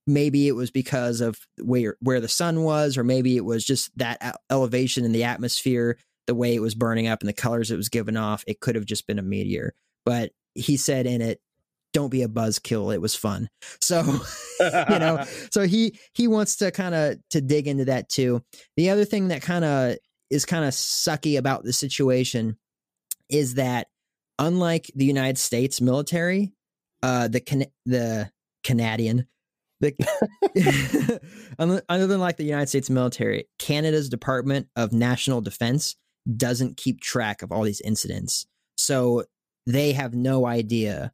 [0.07, 3.95] Maybe it was because of where where the sun was, or maybe it was just
[3.97, 5.97] that elevation in the atmosphere,
[6.29, 8.43] the way it was burning up, and the colors it was giving off.
[8.47, 9.73] It could have just been a meteor.
[10.05, 11.41] But he said in it,
[11.91, 12.93] "Don't be a buzzkill.
[12.93, 13.49] It was fun."
[13.81, 14.03] So
[14.59, 18.43] you know so he he wants to kind of to dig into that too
[18.77, 19.97] the other thing that kind of
[20.29, 22.57] is kind of sucky about the situation
[23.29, 23.87] is that
[24.37, 26.53] unlike the united states military
[27.03, 28.31] uh the Can- the
[28.63, 29.27] canadian
[29.79, 29.95] the
[31.59, 35.95] other other than like the united states military canada's department of national defense
[36.35, 38.45] doesn't keep track of all these incidents
[38.77, 39.25] so
[39.65, 41.11] they have no idea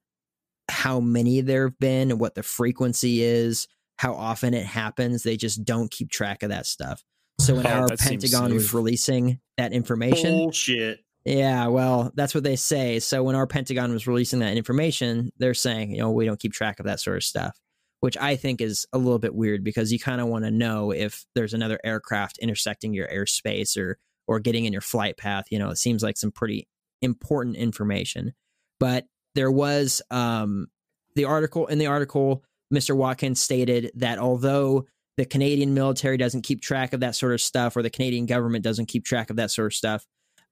[0.69, 5.23] how many there have been and what the frequency is, how often it happens.
[5.23, 7.03] They just don't keep track of that stuff.
[7.39, 10.99] So when Oh, our Pentagon was releasing that information, Bullshit.
[11.25, 12.99] yeah, well, that's what they say.
[12.99, 16.53] So when our Pentagon was releasing that information, they're saying, you know, we don't keep
[16.53, 17.57] track of that sort of stuff,
[17.99, 20.91] which I think is a little bit weird because you kind of want to know
[20.91, 23.97] if there's another aircraft intersecting your airspace or
[24.27, 25.45] or getting in your flight path.
[25.49, 26.67] You know, it seems like some pretty
[27.01, 28.33] important information.
[28.79, 29.05] But
[29.35, 30.67] there was um
[31.15, 32.95] the article in the article, Mr.
[32.95, 34.85] Watkins stated that although
[35.17, 38.63] the Canadian military doesn't keep track of that sort of stuff, or the Canadian government
[38.63, 40.05] doesn't keep track of that sort of stuff,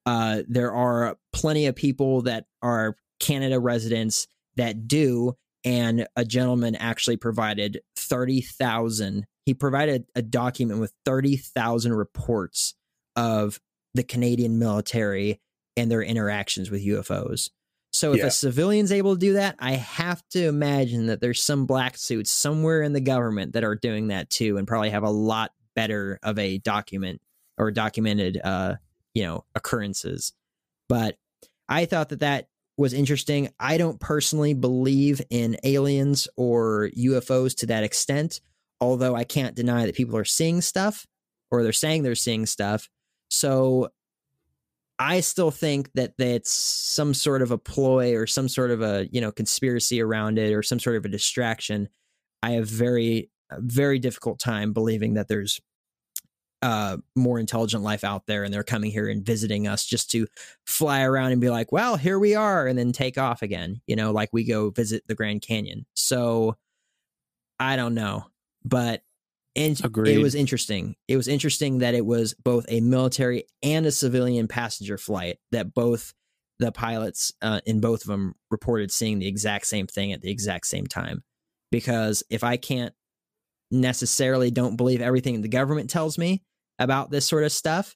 [0.06, 5.36] uh, there are plenty of people that are Canada residents that do.
[5.66, 9.26] And a gentleman actually provided 30,000.
[9.46, 12.76] He provided a document with 30,000 reports
[13.16, 13.60] of
[13.94, 15.40] the Canadian military
[15.78, 17.50] and their interactions with UFOs.
[17.92, 18.26] So if Yeah.
[18.28, 22.32] a civilian's able to do that, I have to imagine that there's some black suits
[22.32, 26.20] somewhere in the government that are doing that too, and probably have a lot better
[26.24, 27.22] of a document
[27.58, 28.76] or documented, uh,
[29.14, 30.34] you know, occurrences.
[30.90, 31.18] But
[31.70, 32.48] I thought that that
[32.78, 33.50] was interesting.
[33.60, 38.42] I don't personally believe in aliens or UFOs to that extent,
[38.82, 41.06] although I can't deny that people are seeing stuff
[41.52, 42.90] or they're saying they're seeing stuff.
[43.34, 43.90] So
[45.00, 49.08] I still think that that's some sort of a ploy or some sort of a
[49.12, 51.90] you know conspiracy around it or some sort of a distraction.
[52.44, 55.60] I have very very difficult time believing that there's
[56.62, 60.28] uh, more intelligent life out there and they're coming here and visiting us just to
[60.66, 63.82] fly around and be like, well, here we are, and then take off again.
[63.88, 65.86] You know, like we go visit the Grand Canyon.
[65.96, 66.56] So
[67.60, 68.26] I don't know,
[68.64, 69.02] but
[69.56, 70.96] and it was interesting.
[71.08, 75.38] It was interesting that it was both a military and a civilian passenger flight.
[75.52, 76.14] That both
[76.60, 80.32] the pilots uh, in both of them reported seeing the exact same thing at the
[80.32, 81.24] exact same time.
[81.72, 82.94] Because if I can't
[83.72, 86.44] necessarily don't believe everything the government tells me
[86.80, 87.96] about this sort of stuff,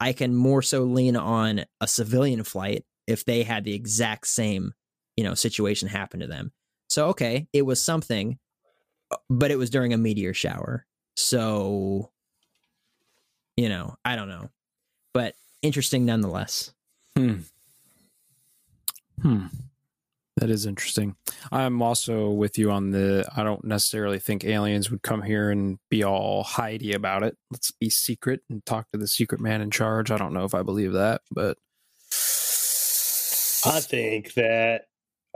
[0.00, 4.72] I can more so lean on a civilian flight if they had the exact same,
[5.16, 6.52] you know, situation happen to them.
[6.88, 8.38] So okay, it was something,
[9.30, 10.86] but it was during a meteor shower.
[11.16, 12.10] So,
[13.56, 14.50] you know, I don't know.
[15.12, 16.72] but interesting nonetheless.
[17.16, 17.34] Hmm.
[19.22, 19.46] Hmm.
[20.38, 21.14] That is interesting.
[21.52, 23.24] I'm also with you on the.
[23.36, 27.36] I don't necessarily think aliens would come here and be all hidey about it.
[27.52, 30.10] Let's be secret and talk to the secret man in charge.
[30.10, 31.56] I don't know if I believe that, but
[33.64, 34.86] I think that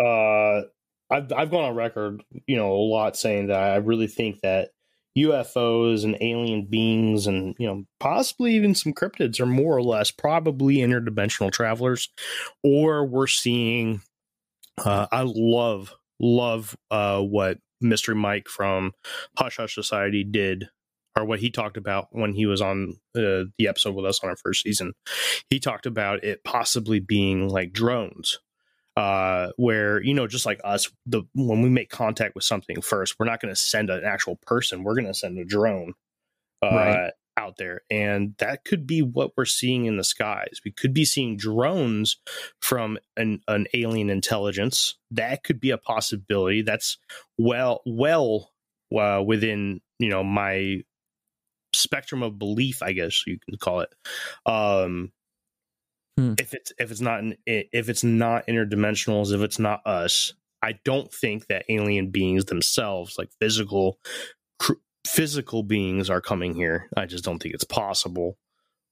[0.00, 0.62] uh,
[1.10, 4.70] I've I've gone on record, you know, a lot saying that I really think that
[5.16, 10.10] UFOs and alien beings and you know possibly even some cryptids are more or less
[10.10, 12.08] probably interdimensional travelers,
[12.62, 14.02] or we're seeing
[14.78, 18.92] uh, I love love uh, what Mystery Mike from
[19.36, 20.68] Hush Hush Society did,
[21.16, 24.30] or what he talked about when he was on uh, the episode with us on
[24.30, 24.92] our first season.
[25.50, 28.38] He talked about it possibly being like drones.
[28.98, 33.14] Uh, where you know, just like us, the when we make contact with something first,
[33.18, 35.94] we're not going to send an actual person; we're going to send a drone.
[36.60, 37.82] Uh, right out there.
[37.88, 40.60] And that could be what we're seeing in the skies.
[40.64, 42.16] We could be seeing drones
[42.60, 44.96] from an, an alien intelligence.
[45.12, 46.62] That could be a possibility.
[46.62, 46.98] That's
[47.38, 48.50] well, well
[48.94, 50.82] uh, within, you know, my
[51.74, 53.94] spectrum of belief, I guess you can call it.
[54.44, 55.12] Um,
[56.18, 56.34] hmm.
[56.38, 61.12] If it's if it's not if it's not interdimensionals, if it's not us, I don't
[61.12, 63.98] think that alien beings themselves, like physical
[65.06, 66.88] physical beings are coming here.
[66.96, 68.36] I just don't think it's possible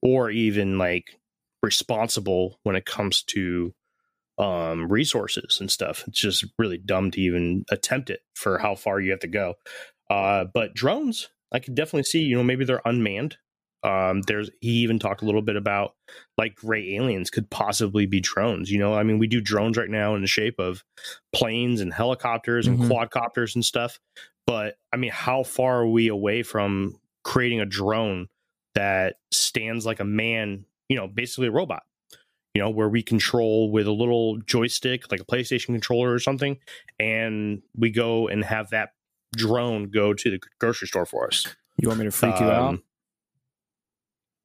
[0.02, 1.18] or even like
[1.62, 3.74] responsible when it comes to
[4.38, 6.04] um resources and stuff.
[6.06, 9.54] It's just really dumb to even attempt it for how far you have to go.
[10.08, 13.36] Uh but drones, I could definitely see, you know, maybe they're unmanned.
[13.86, 15.94] Um there's he even talked a little bit about
[16.36, 18.70] like gray aliens could possibly be drones.
[18.70, 20.84] You know, I mean we do drones right now in the shape of
[21.32, 22.90] planes and helicopters and mm-hmm.
[22.90, 23.98] quadcopters and stuff.
[24.46, 28.28] But I mean, how far are we away from creating a drone
[28.74, 31.82] that stands like a man, you know, basically a robot,
[32.54, 36.58] you know, where we control with a little joystick, like a PlayStation controller or something,
[37.00, 38.90] and we go and have that
[39.34, 41.46] drone go to the grocery store for us.
[41.78, 42.78] You want me to freak um, you out?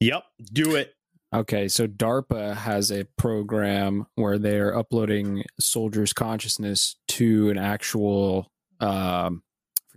[0.01, 0.93] Yep, do it.
[1.33, 9.43] Okay, so DARPA has a program where they're uploading soldiers' consciousness to an actual um,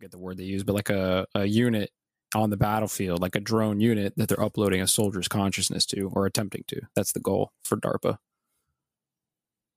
[0.05, 1.91] forget the word they use, but like a, a unit
[2.35, 6.27] on the battlefield, like a drone unit that they're uploading a soldier's consciousness to or
[6.27, 6.83] attempting to.
[6.95, 8.19] That's the goal for DARPA.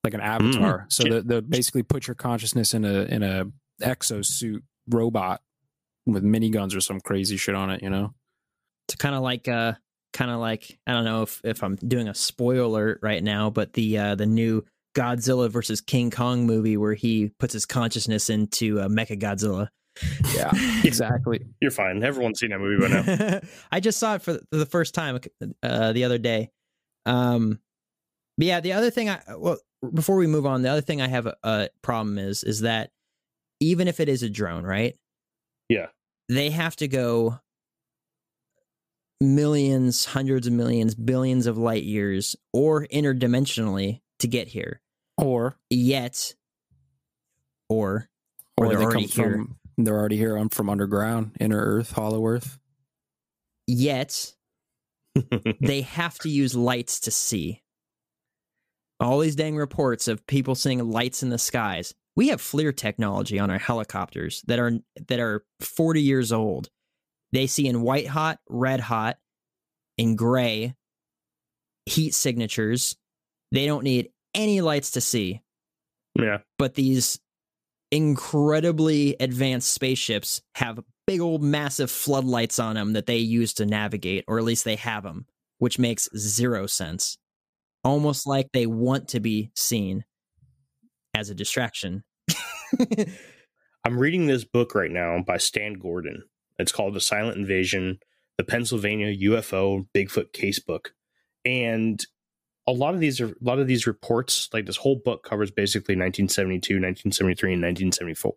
[0.03, 0.79] Like an avatar.
[0.79, 0.93] Mm.
[0.93, 3.45] So the, the basically put your consciousness in a in a
[3.81, 5.41] exosuit robot
[6.05, 8.13] with miniguns or some crazy shit on it, you know?
[8.87, 9.73] It's kind of like uh
[10.13, 13.73] kind of like I don't know if if I'm doing a spoiler right now, but
[13.73, 14.63] the uh the new
[14.95, 19.69] Godzilla versus King Kong movie where he puts his consciousness into uh, Mecha Godzilla.
[20.33, 20.51] Yeah,
[20.83, 21.45] exactly.
[21.61, 22.03] You're fine.
[22.03, 23.39] Everyone's seen that movie by now.
[23.71, 25.19] I just saw it for the first time
[25.61, 26.49] uh, the other day.
[27.05, 27.59] Um,
[28.37, 29.57] but yeah, the other thing I well
[29.93, 32.89] before we move on, the other thing I have a, a problem is is that
[33.59, 34.95] even if it is a drone, right?
[35.69, 35.87] Yeah,
[36.27, 37.39] they have to go
[39.21, 44.81] millions, hundreds of millions, billions of light years, or interdimensionally to get here.
[45.17, 46.35] Or yet,
[47.69, 48.07] or
[48.57, 49.31] or, or they come here.
[49.31, 50.35] from they're already here.
[50.35, 52.59] I'm from underground, inner Earth, Hollow Earth.
[53.67, 54.33] Yet
[55.61, 57.61] they have to use lights to see.
[58.99, 61.93] All these dang reports of people seeing lights in the skies.
[62.15, 64.71] We have FLIR technology on our helicopters that are
[65.07, 66.69] that are 40 years old.
[67.31, 69.17] They see in white hot, red hot,
[69.97, 70.75] in gray,
[71.85, 72.95] heat signatures.
[73.51, 75.41] They don't need any lights to see.
[76.15, 76.39] Yeah.
[76.57, 77.19] But these
[77.91, 84.25] incredibly advanced spaceships have big old massive floodlights on them that they use to navigate,
[84.27, 85.25] or at least they have them,
[85.59, 87.17] which makes zero sense.
[87.83, 90.03] Almost like they want to be seen
[91.15, 92.03] as a distraction.
[93.85, 96.23] I'm reading this book right now by Stan Gordon.
[96.59, 97.99] It's called The Silent Invasion,
[98.37, 100.87] the Pennsylvania UFO Bigfoot Casebook.
[101.45, 102.03] And
[102.67, 105.49] a lot of these are a lot of these reports like this whole book covers
[105.49, 108.33] basically 1972 1973 and 1974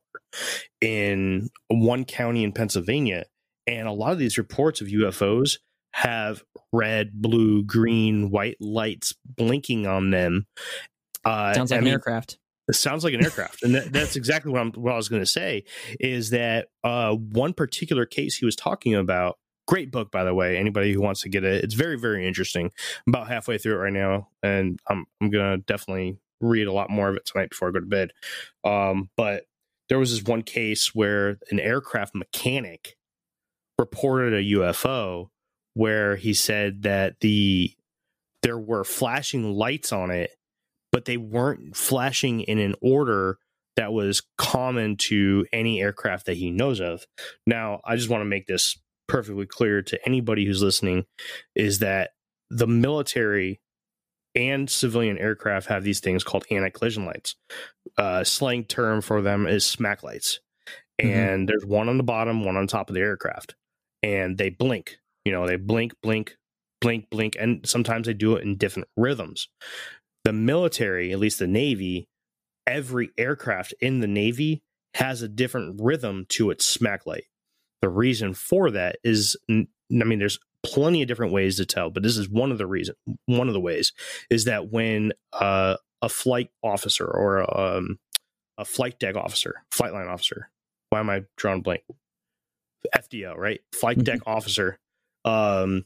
[0.81, 3.25] in one county in pennsylvania.
[3.67, 5.59] And a lot of these reports of ufos
[5.93, 10.47] have red blue green white lights blinking on them.
[11.25, 12.39] Uh, sounds like I an aircraft
[12.71, 15.23] it sounds like an aircraft and that, that's exactly what, I'm, what i was going
[15.23, 15.65] to say
[15.99, 19.37] is that uh, one particular case he was talking about
[19.71, 20.57] Great book, by the way.
[20.57, 22.73] Anybody who wants to get it, it's very, very interesting.
[23.07, 26.91] I'm about halfway through it right now, and I'm I'm gonna definitely read a lot
[26.91, 28.11] more of it tonight before I go to bed.
[28.65, 29.45] Um, but
[29.89, 32.97] there was this one case where an aircraft mechanic
[33.79, 35.29] reported a UFO
[35.75, 37.73] where he said that the
[38.43, 40.33] there were flashing lights on it,
[40.93, 43.39] but they weren't flashing in an order
[43.77, 47.07] that was common to any aircraft that he knows of.
[47.47, 48.77] Now, I just want to make this
[49.09, 51.05] perfectly clear to anybody who's listening
[51.55, 52.11] is that
[52.51, 53.61] the military
[54.35, 57.35] and civilian aircraft have these things called anti-collision lights.
[57.97, 60.41] Uh, slang term for them is smack lights,
[61.01, 61.13] Mhm.
[61.13, 63.55] and there's one on the bottom, one on top of the aircraft,
[64.03, 64.99] and they blink.
[65.25, 66.37] You know, they blink, blink,
[66.81, 69.49] blink, blink, and sometimes they do it in different rhythms.
[70.25, 72.09] The military, at least the Navy,
[72.67, 74.63] every aircraft in the Navy
[74.95, 77.25] has a different rhythm to its smack light.
[77.81, 82.03] The reason for that is, I mean, there's plenty of different ways to tell, but
[82.03, 82.95] this is one of the reason.
[83.27, 83.93] One of the ways
[84.29, 87.99] is that when uh, a flight officer or um,
[88.59, 90.51] a flight deck officer, flight line officer,
[90.91, 91.83] why am I drawing blank?
[92.95, 93.61] FDO, right?
[93.73, 94.79] Flight deck officer,
[95.25, 95.85] um,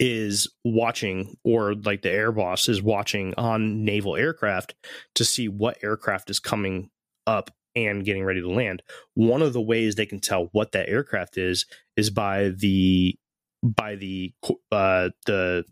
[0.00, 4.74] is watching, or like the air boss is watching on naval aircraft
[5.14, 6.90] to see what aircraft is coming
[7.26, 8.82] up and getting ready to land.
[9.14, 11.66] One of the ways they can tell what that aircraft is
[11.96, 13.16] is by the
[13.62, 14.32] by the
[14.72, 15.64] uh the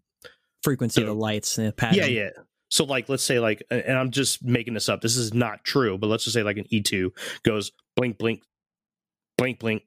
[0.63, 1.99] Frequency of the lights and the pattern.
[1.99, 2.31] yeah yeah
[2.71, 5.99] so like let's say like and i'm just making this up this is not true
[5.99, 7.11] but let's just say like an e2
[7.43, 8.43] goes blink blink
[9.37, 9.83] blink blink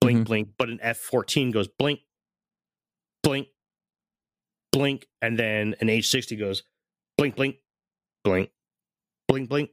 [0.00, 0.24] blink Mhm.
[0.26, 2.00] blink but an f14 goes blink
[3.26, 3.48] blink
[4.72, 6.62] blink and then an h60 goes
[7.18, 7.56] blink blink
[8.24, 8.50] blink
[9.28, 9.70] blink blink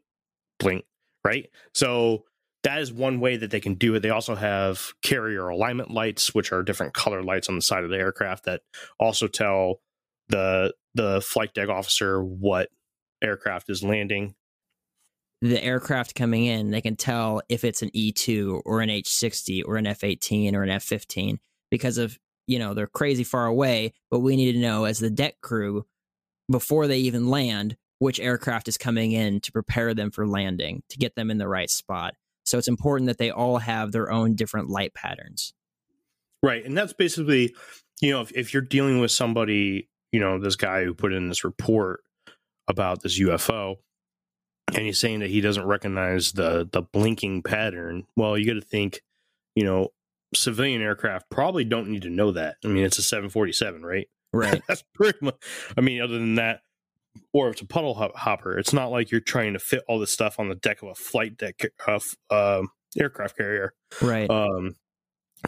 [0.59, 0.85] blink
[1.23, 1.49] right?
[1.73, 2.25] So
[2.63, 4.01] that is one way that they can do it.
[4.01, 7.89] They also have carrier alignment lights which are different color lights on the side of
[7.89, 8.61] the aircraft that
[8.99, 9.81] also tell
[10.29, 12.69] the the flight deck officer what
[13.21, 14.35] aircraft is landing.
[15.41, 19.75] The aircraft coming in, they can tell if it's an E2 or an H60 or
[19.75, 21.39] an F18 or an F15
[21.69, 22.17] because of,
[22.47, 23.93] you know, they're crazy far away.
[24.11, 25.85] But we need to know as the deck crew,
[26.51, 30.97] before they even land, which aircraft is coming in to prepare them for landing, to
[30.97, 32.15] get them in the right spot.
[32.45, 35.53] So it's important that they all have their own different light patterns.
[36.43, 37.55] right and that's basically
[38.01, 41.29] you know if, if you're dealing with somebody you know this guy who put in
[41.29, 42.01] this report
[42.67, 43.77] about this ufo
[44.73, 48.67] and he's saying that he doesn't recognize the the blinking pattern well you got to
[48.67, 49.01] think
[49.55, 49.87] you know
[50.35, 52.55] civilian aircraft probably don't need to know that.
[52.63, 54.07] I mean it's a 747 right?
[54.31, 54.61] Right.
[54.67, 55.35] that's pretty much
[55.77, 56.61] i mean other than that
[57.33, 59.99] or if it's a puddle hop- hopper it's not like you're trying to fit all
[59.99, 61.99] this stuff on the deck of a flight deck uh,
[62.31, 62.69] um,
[62.99, 63.73] aircraft carrier.
[64.01, 64.29] Right.
[64.29, 64.75] um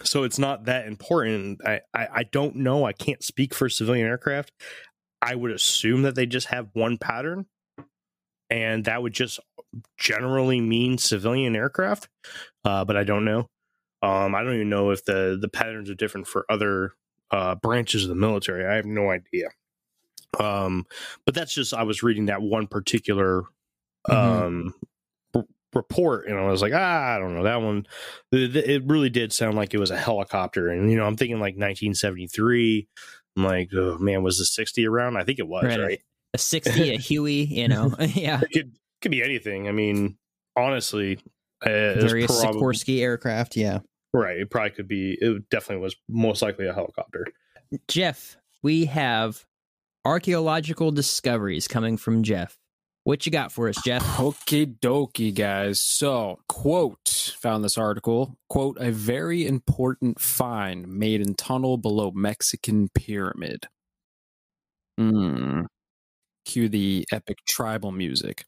[0.03, 1.65] so it's not that important.
[1.65, 2.85] I, I i don't know.
[2.85, 4.51] I can't speak for civilian aircraft.
[5.21, 7.45] I would assume that they just have one pattern
[8.49, 9.39] and that would just
[9.97, 12.07] generally mean civilian aircraft
[12.63, 13.47] uh but i don't know
[14.05, 16.93] um i don't even know if the the patterns are different for other
[17.31, 19.47] uh branches of the military i have no idea
[20.39, 20.85] um
[21.25, 23.43] but that's just i was reading that one particular
[24.09, 24.13] Mhm.
[24.15, 24.73] um
[25.35, 27.87] r- report and i was like ah i don't know that one
[28.31, 31.15] th- th- it really did sound like it was a helicopter and you know i'm
[31.17, 32.87] thinking like 1973
[33.37, 35.79] i'm like oh man was the 60 around i think it was Right.
[35.79, 36.01] right,
[36.33, 37.95] a 60, a Huey, you know.
[37.99, 38.41] yeah.
[38.41, 40.17] it could could be anything i mean
[40.55, 41.17] honestly
[41.65, 43.55] uh, Various probably- Sikorsky aircraft.
[43.55, 43.79] Yeah.
[44.17, 47.25] Right it probably could be it definitely was most likely a helicopter
[47.87, 49.45] Jeff, we have
[50.03, 52.57] archaeological discoveries coming from Jeff.
[53.03, 54.03] What you got for us, Jeff?
[54.17, 55.79] Okie dokie, guys.
[55.79, 62.89] So, quote, found this article, quote, a very important find made in tunnel below Mexican
[62.89, 63.67] pyramid.
[64.97, 65.61] Hmm.
[66.45, 68.45] Cue the epic tribal music.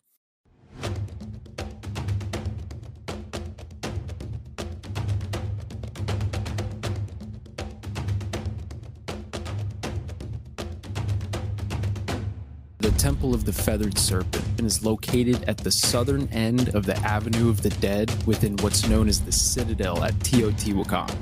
[12.97, 17.47] Temple of the Feathered Serpent and is located at the southern end of the Avenue
[17.49, 21.15] of the Dead within what's known as the Citadel at Teotihuacan.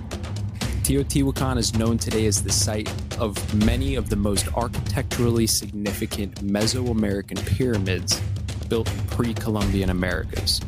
[0.83, 7.45] Teotihuacan is known today as the site of many of the most architecturally significant Mesoamerican
[7.45, 8.21] pyramids
[8.69, 10.61] built in pre Columbian Americas.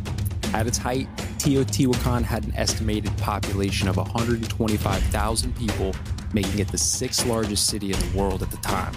[0.53, 5.95] At its height, Teotihuacan had an estimated population of 125,000 people,
[6.33, 8.93] making it the sixth largest city in the world at the time.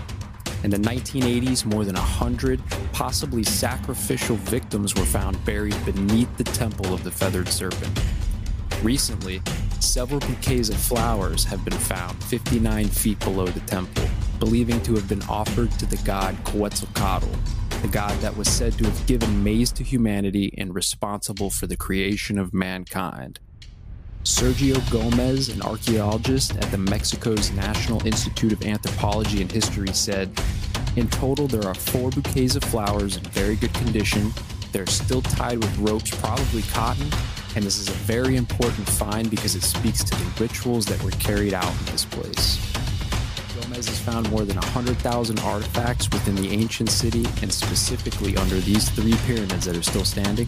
[0.62, 2.60] In the 1980s, more than 100
[2.92, 7.98] possibly sacrificial victims were found buried beneath the temple of the feathered serpent.
[8.82, 9.40] Recently,
[9.80, 14.04] several bouquets of flowers have been found 59 feet below the temple,
[14.38, 17.34] believing to have been offered to the god Quetzalcoatl,
[17.80, 21.76] the god that was said to have given maize to humanity and responsible for the
[21.76, 23.40] creation of mankind.
[24.24, 30.30] Sergio Gomez, an archaeologist at the Mexico's National Institute of Anthropology and History, said
[30.96, 34.30] In total, there are four bouquets of flowers in very good condition.
[34.72, 37.08] They're still tied with ropes, probably cotton,
[37.56, 41.10] and this is a very important find because it speaks to the rituals that were
[41.12, 42.69] carried out in this place.
[43.80, 48.90] Gomez has found more than 100,000 artifacts within the ancient city and specifically under these
[48.90, 50.46] three pyramids that are still standing.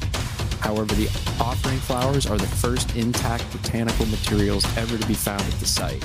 [0.61, 1.07] However, the
[1.41, 6.05] offering flowers are the first intact botanical materials ever to be found at the site.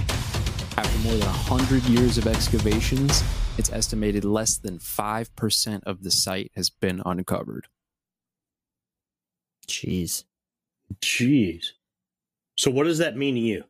[0.77, 3.21] After more than 100 years of excavations,
[3.57, 7.67] it's estimated less than 5% of the site has been uncovered.
[9.67, 10.23] Jeez.
[11.01, 11.71] Jeez.
[12.55, 13.63] So what does that mean to you?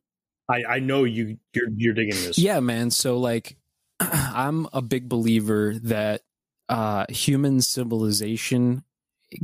[0.49, 2.37] I, I know you you're you're digging this.
[2.37, 2.91] Yeah, man.
[2.91, 3.57] So like
[3.99, 6.21] I'm a big believer that
[6.69, 8.83] uh human civilization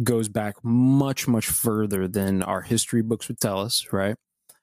[0.01, 4.16] goes back much much further than our history books would tell us, right?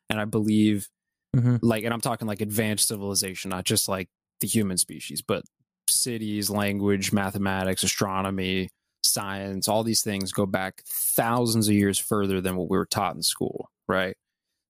[0.08, 0.88] And I believe
[1.36, 1.60] Mhm.
[1.62, 4.08] like and I'm talking like advanced civilization, not just like
[4.40, 5.44] the human species, but
[5.88, 8.68] cities, language, mathematics, astronomy,
[9.04, 13.14] science, all these things go back thousands of years further than what we were taught
[13.14, 14.16] in school, right?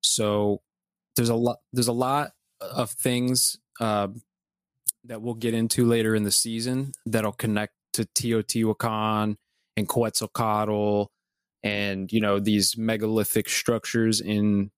[0.03, 0.61] So
[1.17, 4.09] there's a lot there's a lot of things uh,
[5.05, 9.37] that we'll get into later in the season that'll connect to Teotihuacan
[9.77, 11.05] and Quetzalcoatl
[11.63, 14.71] and you know these megalithic structures in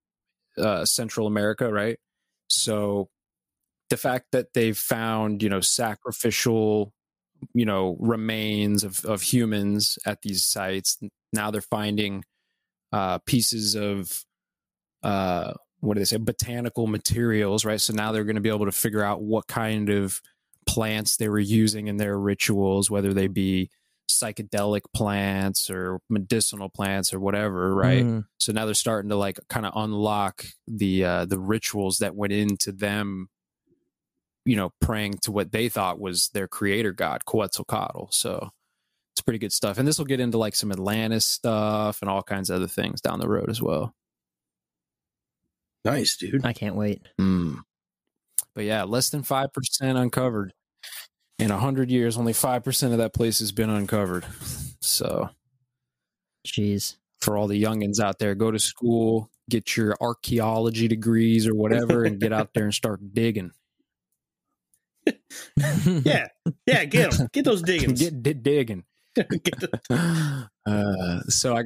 [0.59, 1.99] uh, Central America, right?
[2.49, 3.09] So
[3.93, 6.93] the fact that they've found you know sacrificial
[7.53, 10.99] you know remains of of humans at these sites
[11.33, 12.25] now they're finding
[12.93, 14.25] uh pieces of
[15.03, 15.53] uh
[15.83, 17.81] what do they say botanical materials right?
[17.81, 20.21] So now they're going to be able to figure out what kind of
[20.67, 23.69] plants they were using in their rituals whether they be
[24.09, 28.05] psychedelic plants or medicinal plants or whatever right?
[28.05, 28.25] Mm.
[28.39, 32.33] so now they're starting to like kind of unlock the uh the rituals that went
[32.33, 33.29] into them
[34.45, 38.09] you know praying to what they thought was their creator god Quetzalcoatl.
[38.13, 38.51] So
[39.13, 39.79] it's pretty good stuff.
[39.79, 43.01] And this will get into like some Atlantis stuff and all kinds of other things
[43.01, 43.95] down the road as well
[45.85, 46.45] Nice, dude.
[46.47, 47.03] I can't wait.
[47.21, 47.59] Mm.
[48.55, 49.49] But yeah, less than 5%
[49.81, 50.53] uncovered.
[51.39, 54.25] In a 100 years, only 5% of that place has been uncovered.
[54.81, 55.31] So
[56.47, 56.97] Jeez.
[57.21, 62.05] for all the youngins out there, go to school, get your archaeology degrees or whatever,
[62.05, 63.51] and get out there and start digging.
[66.05, 66.29] Yeah,
[66.67, 66.85] yeah.
[66.85, 67.29] Get 'em.
[67.33, 67.99] Get those diggings.
[68.01, 68.85] Get di- digging.
[70.65, 71.65] Uh, so I,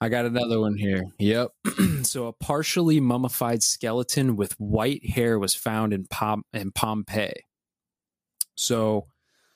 [0.00, 1.04] I got another one here.
[1.18, 1.52] Yep.
[2.02, 7.32] so a partially mummified skeleton with white hair was found in Pom- in Pompeii.
[8.56, 9.06] So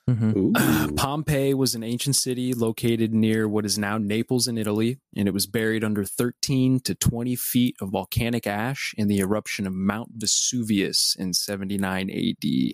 [0.09, 0.95] Mhm.
[0.97, 5.33] Pompeii was an ancient city located near what is now Naples in Italy, and it
[5.33, 10.09] was buried under 13 to 20 feet of volcanic ash in the eruption of Mount
[10.15, 12.71] Vesuvius in 79 AD.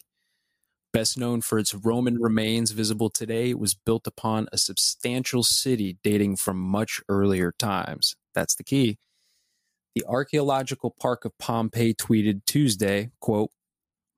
[0.97, 6.37] Best known for its Roman remains visible today, was built upon a substantial city dating
[6.37, 8.15] from much earlier times.
[8.33, 8.97] That's the key.
[9.93, 13.51] The Archaeological Park of Pompeii tweeted Tuesday, quote,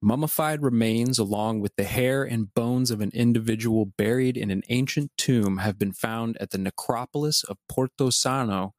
[0.01, 5.11] Mummified remains, along with the hair and bones of an individual buried in an ancient
[5.17, 8.73] tomb, have been found at the necropolis of Porto Sarno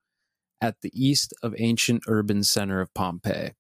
[0.59, 3.51] at the east of ancient urban center of Pompeii.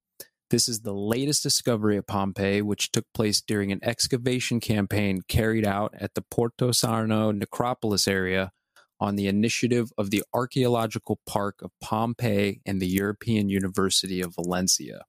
[0.50, 5.64] This is the latest discovery at Pompeii, which took place during an excavation campaign carried
[5.64, 8.50] out at the Porto Sarno necropolis area
[8.98, 15.04] on the initiative of the Archaeological Park of Pompeii and the European University of Valencia.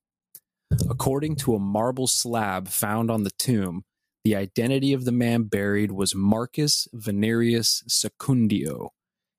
[0.87, 3.83] According to a marble slab found on the tomb,
[4.23, 8.89] the identity of the man buried was Marcus Venerius Secundio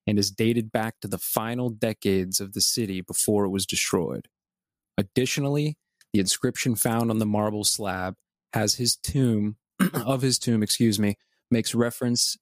[0.04, 4.26] and is dated back to the final decades of the city before it was destroyed.
[4.98, 5.76] Additionally,
[6.12, 8.14] the inscription found on the marble slab
[8.52, 9.56] has his tomb
[9.94, 11.16] of his tomb, excuse me,
[11.50, 12.36] makes reference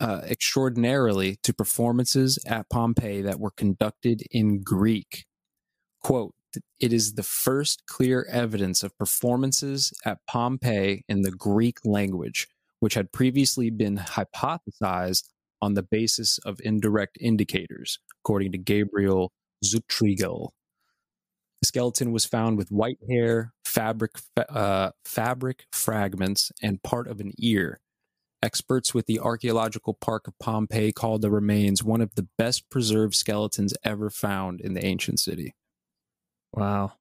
[0.00, 5.26] uh, extraordinarily to performances at Pompeii that were conducted in Greek.
[6.02, 6.34] Quote,
[6.80, 12.48] it is the first clear evidence of performances at Pompeii in the Greek language,
[12.80, 15.24] which had previously been hypothesized
[15.62, 19.32] on the basis of indirect indicators, according to Gabriel
[19.64, 20.50] Zuchtriegel.
[21.60, 27.32] The skeleton was found with white hair, fabric, uh, fabric fragments, and part of an
[27.38, 27.80] ear.
[28.42, 33.14] Experts with the Archaeological Park of Pompeii called the remains one of the best preserved
[33.14, 35.54] skeletons ever found in the ancient city.
[36.54, 36.92] Wow.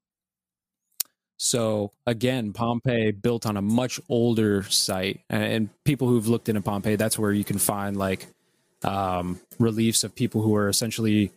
[1.38, 6.62] So again, Pompeii built on a much older site, and, and people who've looked into
[6.62, 8.28] Pompeii, that's where you can find like
[8.84, 11.32] um, reliefs of people who are essentially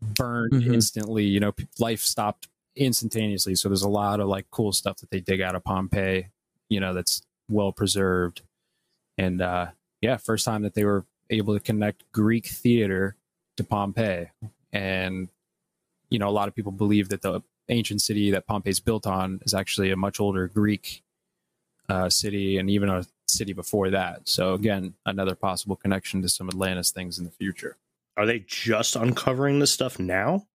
[0.00, 0.74] burned Mhm.
[0.74, 1.24] instantly.
[1.24, 3.54] You know, life stopped instantaneously.
[3.54, 6.28] So there's a lot of like cool stuff that they dig out of Pompeii,
[6.68, 8.42] you know, that's well preserved.
[9.18, 13.16] And uh, yeah, first time that they were able to connect Greek theater
[13.56, 14.30] to Pompeii.
[14.72, 15.28] And,
[16.08, 19.40] you know, a lot of people believe that the ancient city that Pompeii's built on
[19.44, 21.02] is actually a much older Greek
[21.88, 24.28] uh, city and even a city before that.
[24.28, 27.76] So again, another possible connection to some Atlantis things in the future.
[28.20, 30.46] Are they just uncovering this stuff now?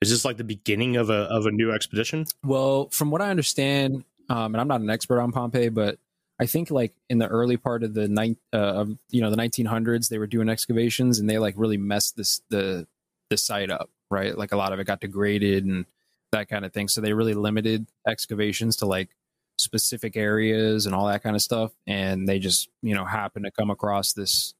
[0.00, 2.24] Is this like the beginning of a of a new expedition?
[2.42, 5.98] Well, from what I understand, um, and I'm not an expert on Pompeii, but
[6.40, 9.36] I think like in the early part of the ninth uh, of you know the
[9.36, 12.86] 1900s, they were doing excavations and they like really messed this the
[13.28, 14.36] the site up, right?
[14.36, 15.84] Like a lot of it got degraded and
[16.32, 16.88] that kind of thing.
[16.88, 19.10] So they really limited excavations to like
[19.58, 21.72] specific areas and all that kind of stuff.
[21.86, 24.54] And they just you know happened to come across this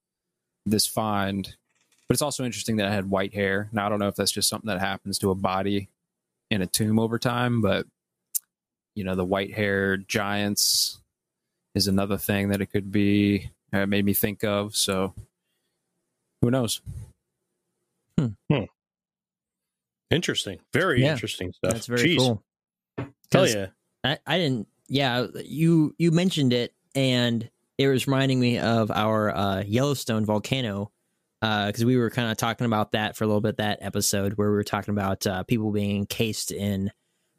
[0.66, 1.56] this find.
[2.12, 3.70] But it's also interesting that I had white hair.
[3.72, 5.88] Now I don't know if that's just something that happens to a body
[6.50, 7.86] in a tomb over time, but
[8.94, 11.00] you know the white hair giants
[11.74, 15.14] is another thing that it could be uh, made me think of so
[16.42, 16.82] who knows
[20.10, 21.12] Interesting, very Yeah.
[21.12, 21.72] interesting stuff.
[21.72, 22.18] That's very Jeez.
[22.18, 22.42] cool.
[22.98, 23.66] Hell 'Cause yeah!
[24.04, 24.68] I, I didn't.
[24.88, 27.48] Yeah, you you mentioned it, and
[27.78, 30.90] it was reminding me of our uh, Yellowstone volcano
[31.42, 33.56] because we were kind of talking about that for a little bit.
[33.56, 36.92] That episode where we were talking about uh, people being encased in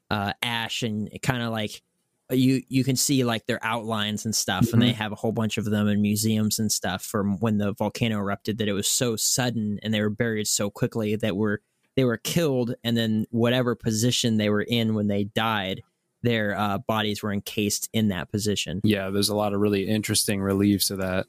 [0.09, 1.81] uh, ash and kind of like
[2.29, 5.57] you you can see like their outlines and stuff, and they have a whole bunch
[5.57, 8.57] of them in museums and stuff from when the volcano erupted.
[8.57, 11.61] That it was so sudden and they were buried so quickly that were
[11.95, 15.81] they were killed, and then whatever position they were in when they died
[16.23, 18.79] their uh, bodies were encased in that position.
[18.85, 21.25] yeah there's a lot of really interesting reliefs of that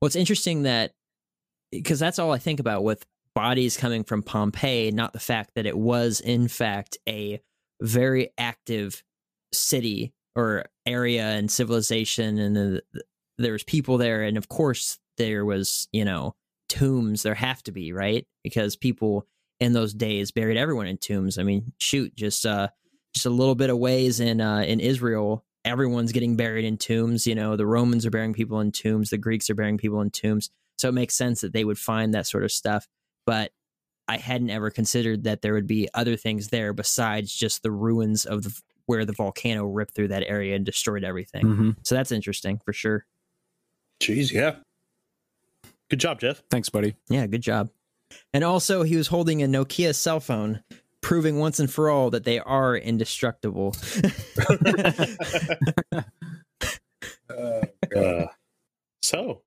[0.00, 0.92] What's interesting that
[1.76, 3.04] because that's all I think about with
[3.34, 7.40] bodies coming from Pompeii, not the fact that it was in fact a
[7.82, 9.02] very active
[9.52, 12.82] city or area and civilization, and the,
[13.38, 16.34] there was people there, and of course there was you know
[16.68, 17.22] tombs.
[17.22, 19.26] There have to be right because people
[19.60, 21.38] in those days buried everyone in tombs.
[21.38, 22.68] I mean, shoot, just uh,
[23.14, 27.26] just a little bit of ways in uh, in Israel, everyone's getting buried in tombs.
[27.26, 30.10] You know, the Romans are burying people in tombs, the Greeks are burying people in
[30.10, 30.50] tombs.
[30.76, 32.86] So it makes sense that they would find that sort of stuff.
[33.24, 33.52] But
[34.08, 38.24] I hadn't ever considered that there would be other things there besides just the ruins
[38.24, 41.44] of the, where the volcano ripped through that area and destroyed everything.
[41.44, 41.70] mm-hmm.
[41.82, 43.04] So that's interesting for sure.
[44.00, 44.56] Jeez, yeah.
[45.88, 46.42] Good job, Jeff.
[46.50, 47.70] thanks buddy Yeah, good job.
[48.32, 50.62] And also, he was holding a Nokia cell phone,
[51.00, 53.74] proving once and for all that they are indestructible.
[57.94, 58.26] Uh,
[59.02, 59.42] so,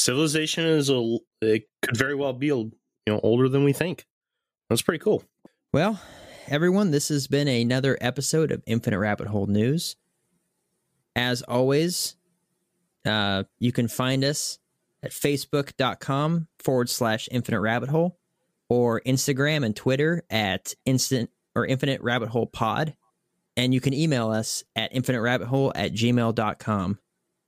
[0.00, 2.72] civilization is a it could very well be you
[3.06, 4.06] know older than we think.
[4.68, 5.24] That's pretty cool.
[5.72, 6.00] Well,
[6.48, 9.96] everyone, this has been another episode of Infinite Rabbit Hole News.
[11.16, 12.16] As always,
[13.04, 14.58] uh, you can find us
[15.02, 18.18] at facebook.com forward slash infinite rabbit hole
[18.68, 22.94] or Instagram and Twitter at instant or infinite rabbit hole pod.
[23.56, 26.98] And you can email us at infinite rabbit hole at gmail.com.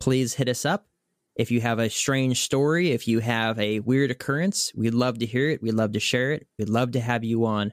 [0.01, 0.87] Please hit us up.
[1.35, 5.27] If you have a strange story, if you have a weird occurrence, we'd love to
[5.27, 5.63] hear it.
[5.63, 6.47] We'd love to share it.
[6.59, 7.73] We'd love to have you on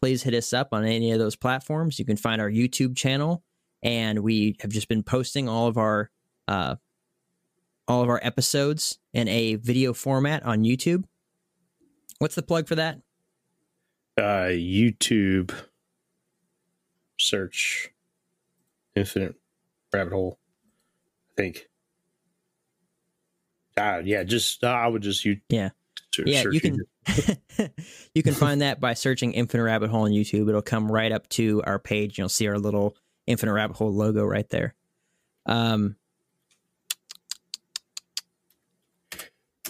[0.00, 1.98] please hit us up on any of those platforms.
[1.98, 3.42] You can find our YouTube channel,
[3.82, 6.10] and we have just been posting all of our
[6.48, 6.76] uh,
[7.88, 11.04] all of our episodes in a video format on YouTube.
[12.18, 13.00] What's the plug for that?
[14.16, 15.54] Uh, YouTube
[17.18, 17.90] search
[18.94, 19.34] infinite
[19.92, 20.38] rabbit hole.
[21.30, 21.68] I think.
[23.76, 25.38] Ah, yeah, just uh, I would just you.
[25.48, 25.70] Yeah.
[26.14, 26.78] ser- yeah, search you can
[28.14, 30.48] you can find that by searching Infinite Rabbit Hole on YouTube.
[30.48, 32.12] It'll come right up to our page.
[32.12, 32.96] and You'll see our little
[33.26, 34.74] Infinite Rabbit Hole logo right there.
[35.46, 35.96] Um,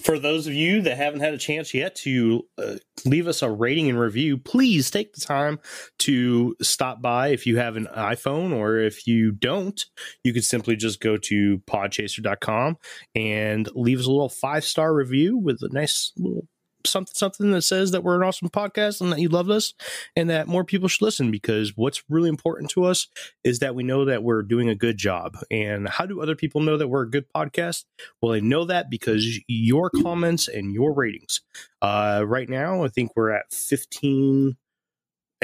[0.06, 3.50] For those of you that haven't had a chance yet to uh, leave us a
[3.50, 5.58] rating and review, please take the time
[5.98, 7.30] to stop by.
[7.30, 9.84] If you have an iPhone or if you don't,
[10.22, 12.76] you could simply just go to podchaser.com
[13.16, 16.46] and leave us a little five star review with a nice little
[16.86, 19.74] something something that says that we're an awesome podcast and that you love us
[20.14, 23.08] and that more people should listen because what's really important to us
[23.44, 25.36] is that we know that we're doing a good job.
[25.50, 27.84] And how do other people know that we're a good podcast?
[28.20, 31.40] Well, they know that because your comments and your ratings.
[31.82, 34.56] Uh, right now, I think we're at 15,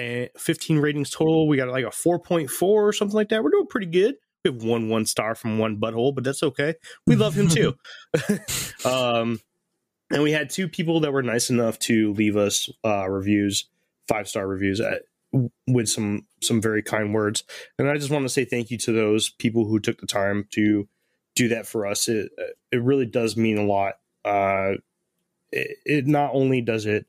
[0.01, 1.49] uh, 15 ratings total.
[1.49, 3.43] We got like a 4.4 or something like that.
[3.43, 4.14] We're doing pretty good.
[4.45, 6.74] We have one one star from one butthole, but that's okay.
[7.07, 7.76] We love him too.
[8.84, 9.38] um,
[10.13, 13.67] and we had two people that were nice enough to leave us uh, reviews,
[14.07, 14.81] five star reviews.
[14.81, 14.99] Uh,
[15.67, 17.45] with some some very kind words.
[17.79, 20.47] And I just want to say thank you to those people who took the time
[20.51, 20.87] to
[21.35, 22.09] do that for us.
[22.09, 22.31] It
[22.71, 23.95] it really does mean a lot.
[24.25, 24.73] Uh,
[25.51, 27.07] it, it not only does it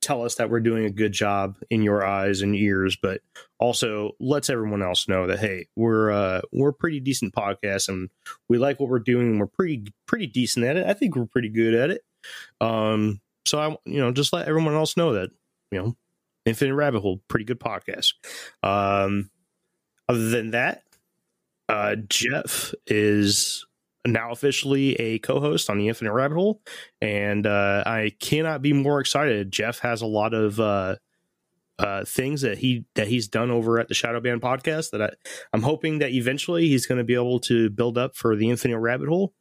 [0.00, 3.20] tell us that we're doing a good job in your eyes and ears, but
[3.58, 8.10] also lets everyone else know that hey, we're uh, we're a pretty decent podcast and
[8.48, 9.28] we like what we're doing.
[9.28, 10.86] And we're pretty pretty decent at it.
[10.86, 12.02] I think we're pretty good at it.
[12.60, 15.30] Um, so I you know just let everyone else know that
[15.70, 15.96] you know
[16.46, 18.14] Infinite Rabbit Hole, pretty good podcast.
[18.62, 19.30] Um,
[20.08, 20.82] other than that,
[21.68, 23.64] uh, Jeff is
[24.06, 26.62] now officially a co-host on the Infinite Rabbit Hole,
[27.00, 29.52] and uh, I cannot be more excited.
[29.52, 30.96] Jeff has a lot of uh,
[31.78, 35.10] uh, things that he that he's done over at the Shadow Banned podcast that I,
[35.52, 38.78] I'm hoping that eventually he's going to be able to build up for the Infinite
[38.78, 39.34] Rabbit Hole.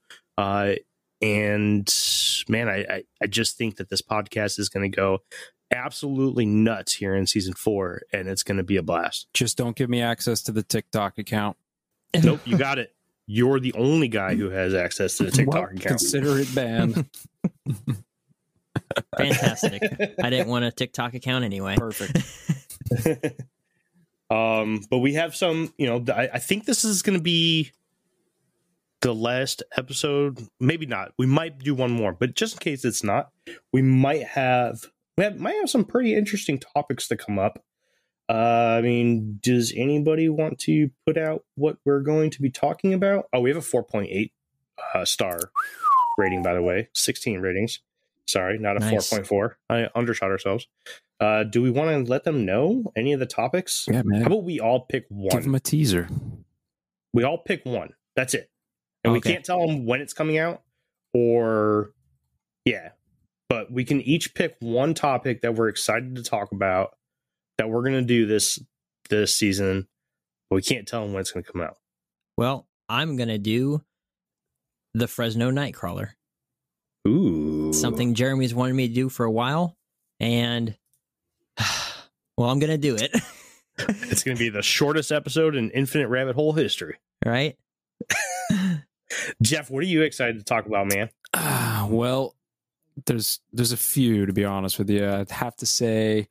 [1.21, 1.93] And
[2.47, 5.19] man, I, I I just think that this podcast is going to go
[5.71, 9.27] absolutely nuts here in season four, and it's going to be a blast.
[9.33, 11.57] Just don't give me access to the TikTok account.
[12.23, 12.95] Nope, you got it.
[13.27, 15.83] You're the only guy who has access to the TikTok Well, account.
[15.83, 17.07] Consider it banned.
[19.17, 19.83] Fantastic.
[20.23, 21.75] I didn't want a TikTok account anyway.
[21.77, 22.17] Perfect.
[24.31, 27.71] um, but we have some, you know, I, I think this is going to be
[29.01, 30.47] the last episode.
[30.59, 31.13] Maybe not.
[31.17, 33.31] We might do one more, but just in case it's not,
[33.71, 34.85] we might have
[35.17, 37.63] we have, might have some pretty interesting topics to come up.
[38.29, 42.93] Uh, I mean, does anybody want to put out what we're going to be talking
[42.93, 43.25] about?
[43.33, 44.31] Oh, we have a 4.8
[44.93, 45.39] uh, star
[46.17, 47.79] rating, by the way, 16 ratings.
[48.27, 49.11] Sorry, not a Nice.
[49.11, 49.55] 4.4.
[49.69, 50.67] I undershot ourselves.
[51.19, 53.87] Uh, do we want to let them know any of the topics?
[53.91, 54.21] yeah, man.
[54.21, 55.29] How about we all pick one?
[55.31, 56.07] Give them a teaser.
[57.13, 57.93] we all pick one.
[58.15, 58.49] That's it.
[59.03, 60.61] And we can't tell them when it's coming out
[61.13, 61.91] or
[62.65, 62.89] yeah.
[63.47, 66.91] But we can each pick one topic that we're excited to talk about
[67.57, 68.59] that we're going to do this
[69.09, 69.87] this season.
[70.49, 71.77] But we can't tell them when it's going to come out.
[72.37, 73.83] Well, I'm gonna do
[74.93, 76.11] the Fresno Nightcrawler.
[77.07, 77.71] Ooh.
[77.71, 79.77] Something Jeremy's wanted me to do for a while,
[80.19, 80.75] and
[82.37, 83.15] well, I'm gonna do it.
[83.87, 86.97] It's going to be the shortest episode in Infinite Rabbit Hole history.
[87.25, 87.55] right?
[89.41, 91.09] Jeff, what are you excited to talk about, man?
[91.33, 92.35] Ah, well,
[93.05, 95.07] there's there's a few to be honest with you.
[95.07, 96.27] I'd have to say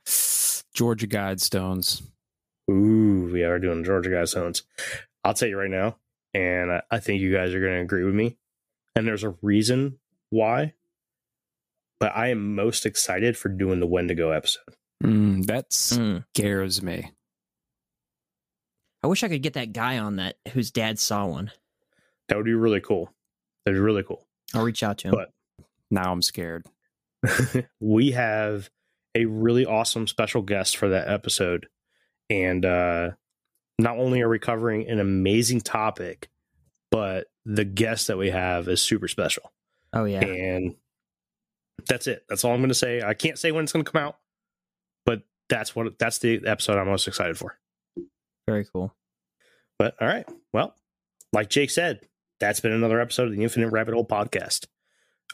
[0.74, 2.02] Georgia Guidestones.
[2.70, 4.62] Ooh, we are doing Georgia Guidestones.
[5.24, 5.96] I'll tell you right now,
[6.34, 8.36] and I, I think you guys are going to agree with me.
[8.94, 9.98] And there's a reason
[10.30, 10.74] why.
[12.00, 14.74] But I am most excited for doing the Wendigo episode.
[15.02, 16.24] Mm, that Mm.
[16.34, 17.10] scares me.
[19.02, 21.50] I wish I could get that guy on that whose dad saw one.
[22.28, 23.12] That would be really cool.
[23.64, 24.26] That'd be really cool.
[24.54, 25.14] I'll reach out to him.
[25.14, 25.32] But-
[25.90, 26.66] Now I'm scared.
[27.80, 28.70] we have
[29.14, 31.66] a really awesome special guest for that episode.
[32.30, 33.10] And uh,
[33.78, 36.28] not only are we covering an amazing topic,
[36.90, 39.50] but the guest that we have is super special.
[39.94, 40.76] oh yeah, And
[41.88, 42.24] that's it.
[42.28, 43.02] That's all I'm going to say.
[43.02, 44.16] I can't say when it's going to come out,
[45.06, 47.58] but that's what that's the episode I'm most excited for.
[48.46, 48.94] very cool.
[49.78, 50.28] But all right.
[50.52, 50.74] Well,
[51.32, 52.00] like Jake said,
[52.40, 54.66] that's been another episode of the Infinite Rabbit Hole podcast.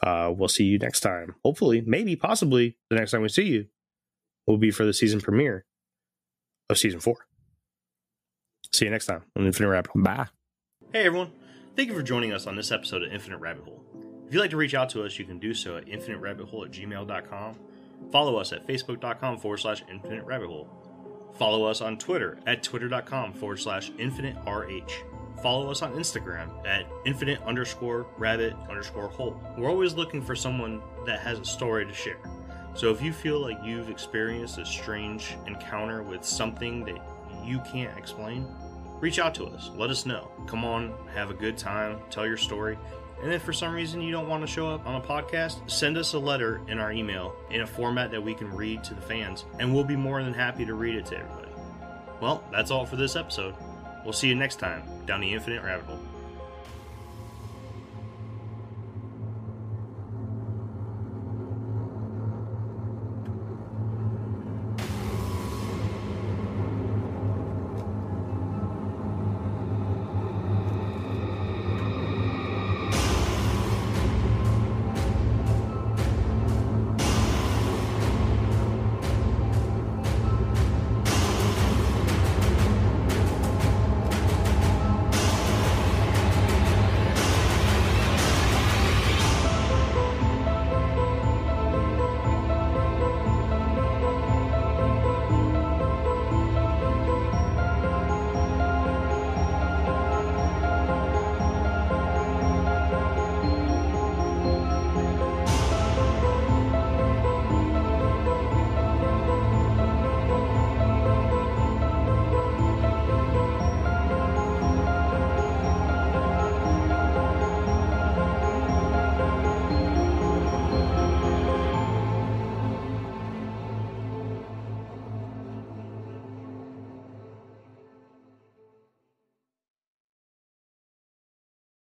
[0.03, 1.35] Uh, we'll see you next time.
[1.43, 3.65] Hopefully, maybe, possibly, the next time we see you
[4.45, 5.65] will be for the season premiere
[6.69, 7.27] of season four.
[8.73, 10.03] See you next time on Infinite Rabbit Hole.
[10.03, 10.27] Bye.
[10.91, 11.31] Hey everyone,
[11.75, 13.83] thank you for joining us on this episode of Infinite Rabbit Hole.
[14.27, 16.71] If you'd like to reach out to us, you can do so at infiniterabbithole at
[16.71, 17.55] gmail.com.
[18.11, 20.67] Follow us at facebook.com forward slash infinite rabbit hole.
[21.37, 25.14] Follow us on Twitter at twitter.com forward slash infinite RH.
[25.41, 29.39] Follow us on Instagram at infinite underscore rabbit underscore hole.
[29.57, 32.19] We're always looking for someone that has a story to share.
[32.73, 36.97] So if you feel like you've experienced a strange encounter with something that
[37.43, 38.47] you can't explain,
[38.99, 39.71] reach out to us.
[39.75, 40.31] Let us know.
[40.47, 42.77] Come on, have a good time, tell your story.
[43.21, 45.97] And if for some reason you don't want to show up on a podcast, send
[45.97, 49.01] us a letter in our email in a format that we can read to the
[49.01, 51.51] fans, and we'll be more than happy to read it to everybody.
[52.21, 53.55] Well, that's all for this episode.
[54.05, 56.14] We'll see you next time down the Infinite Rabbit Hole.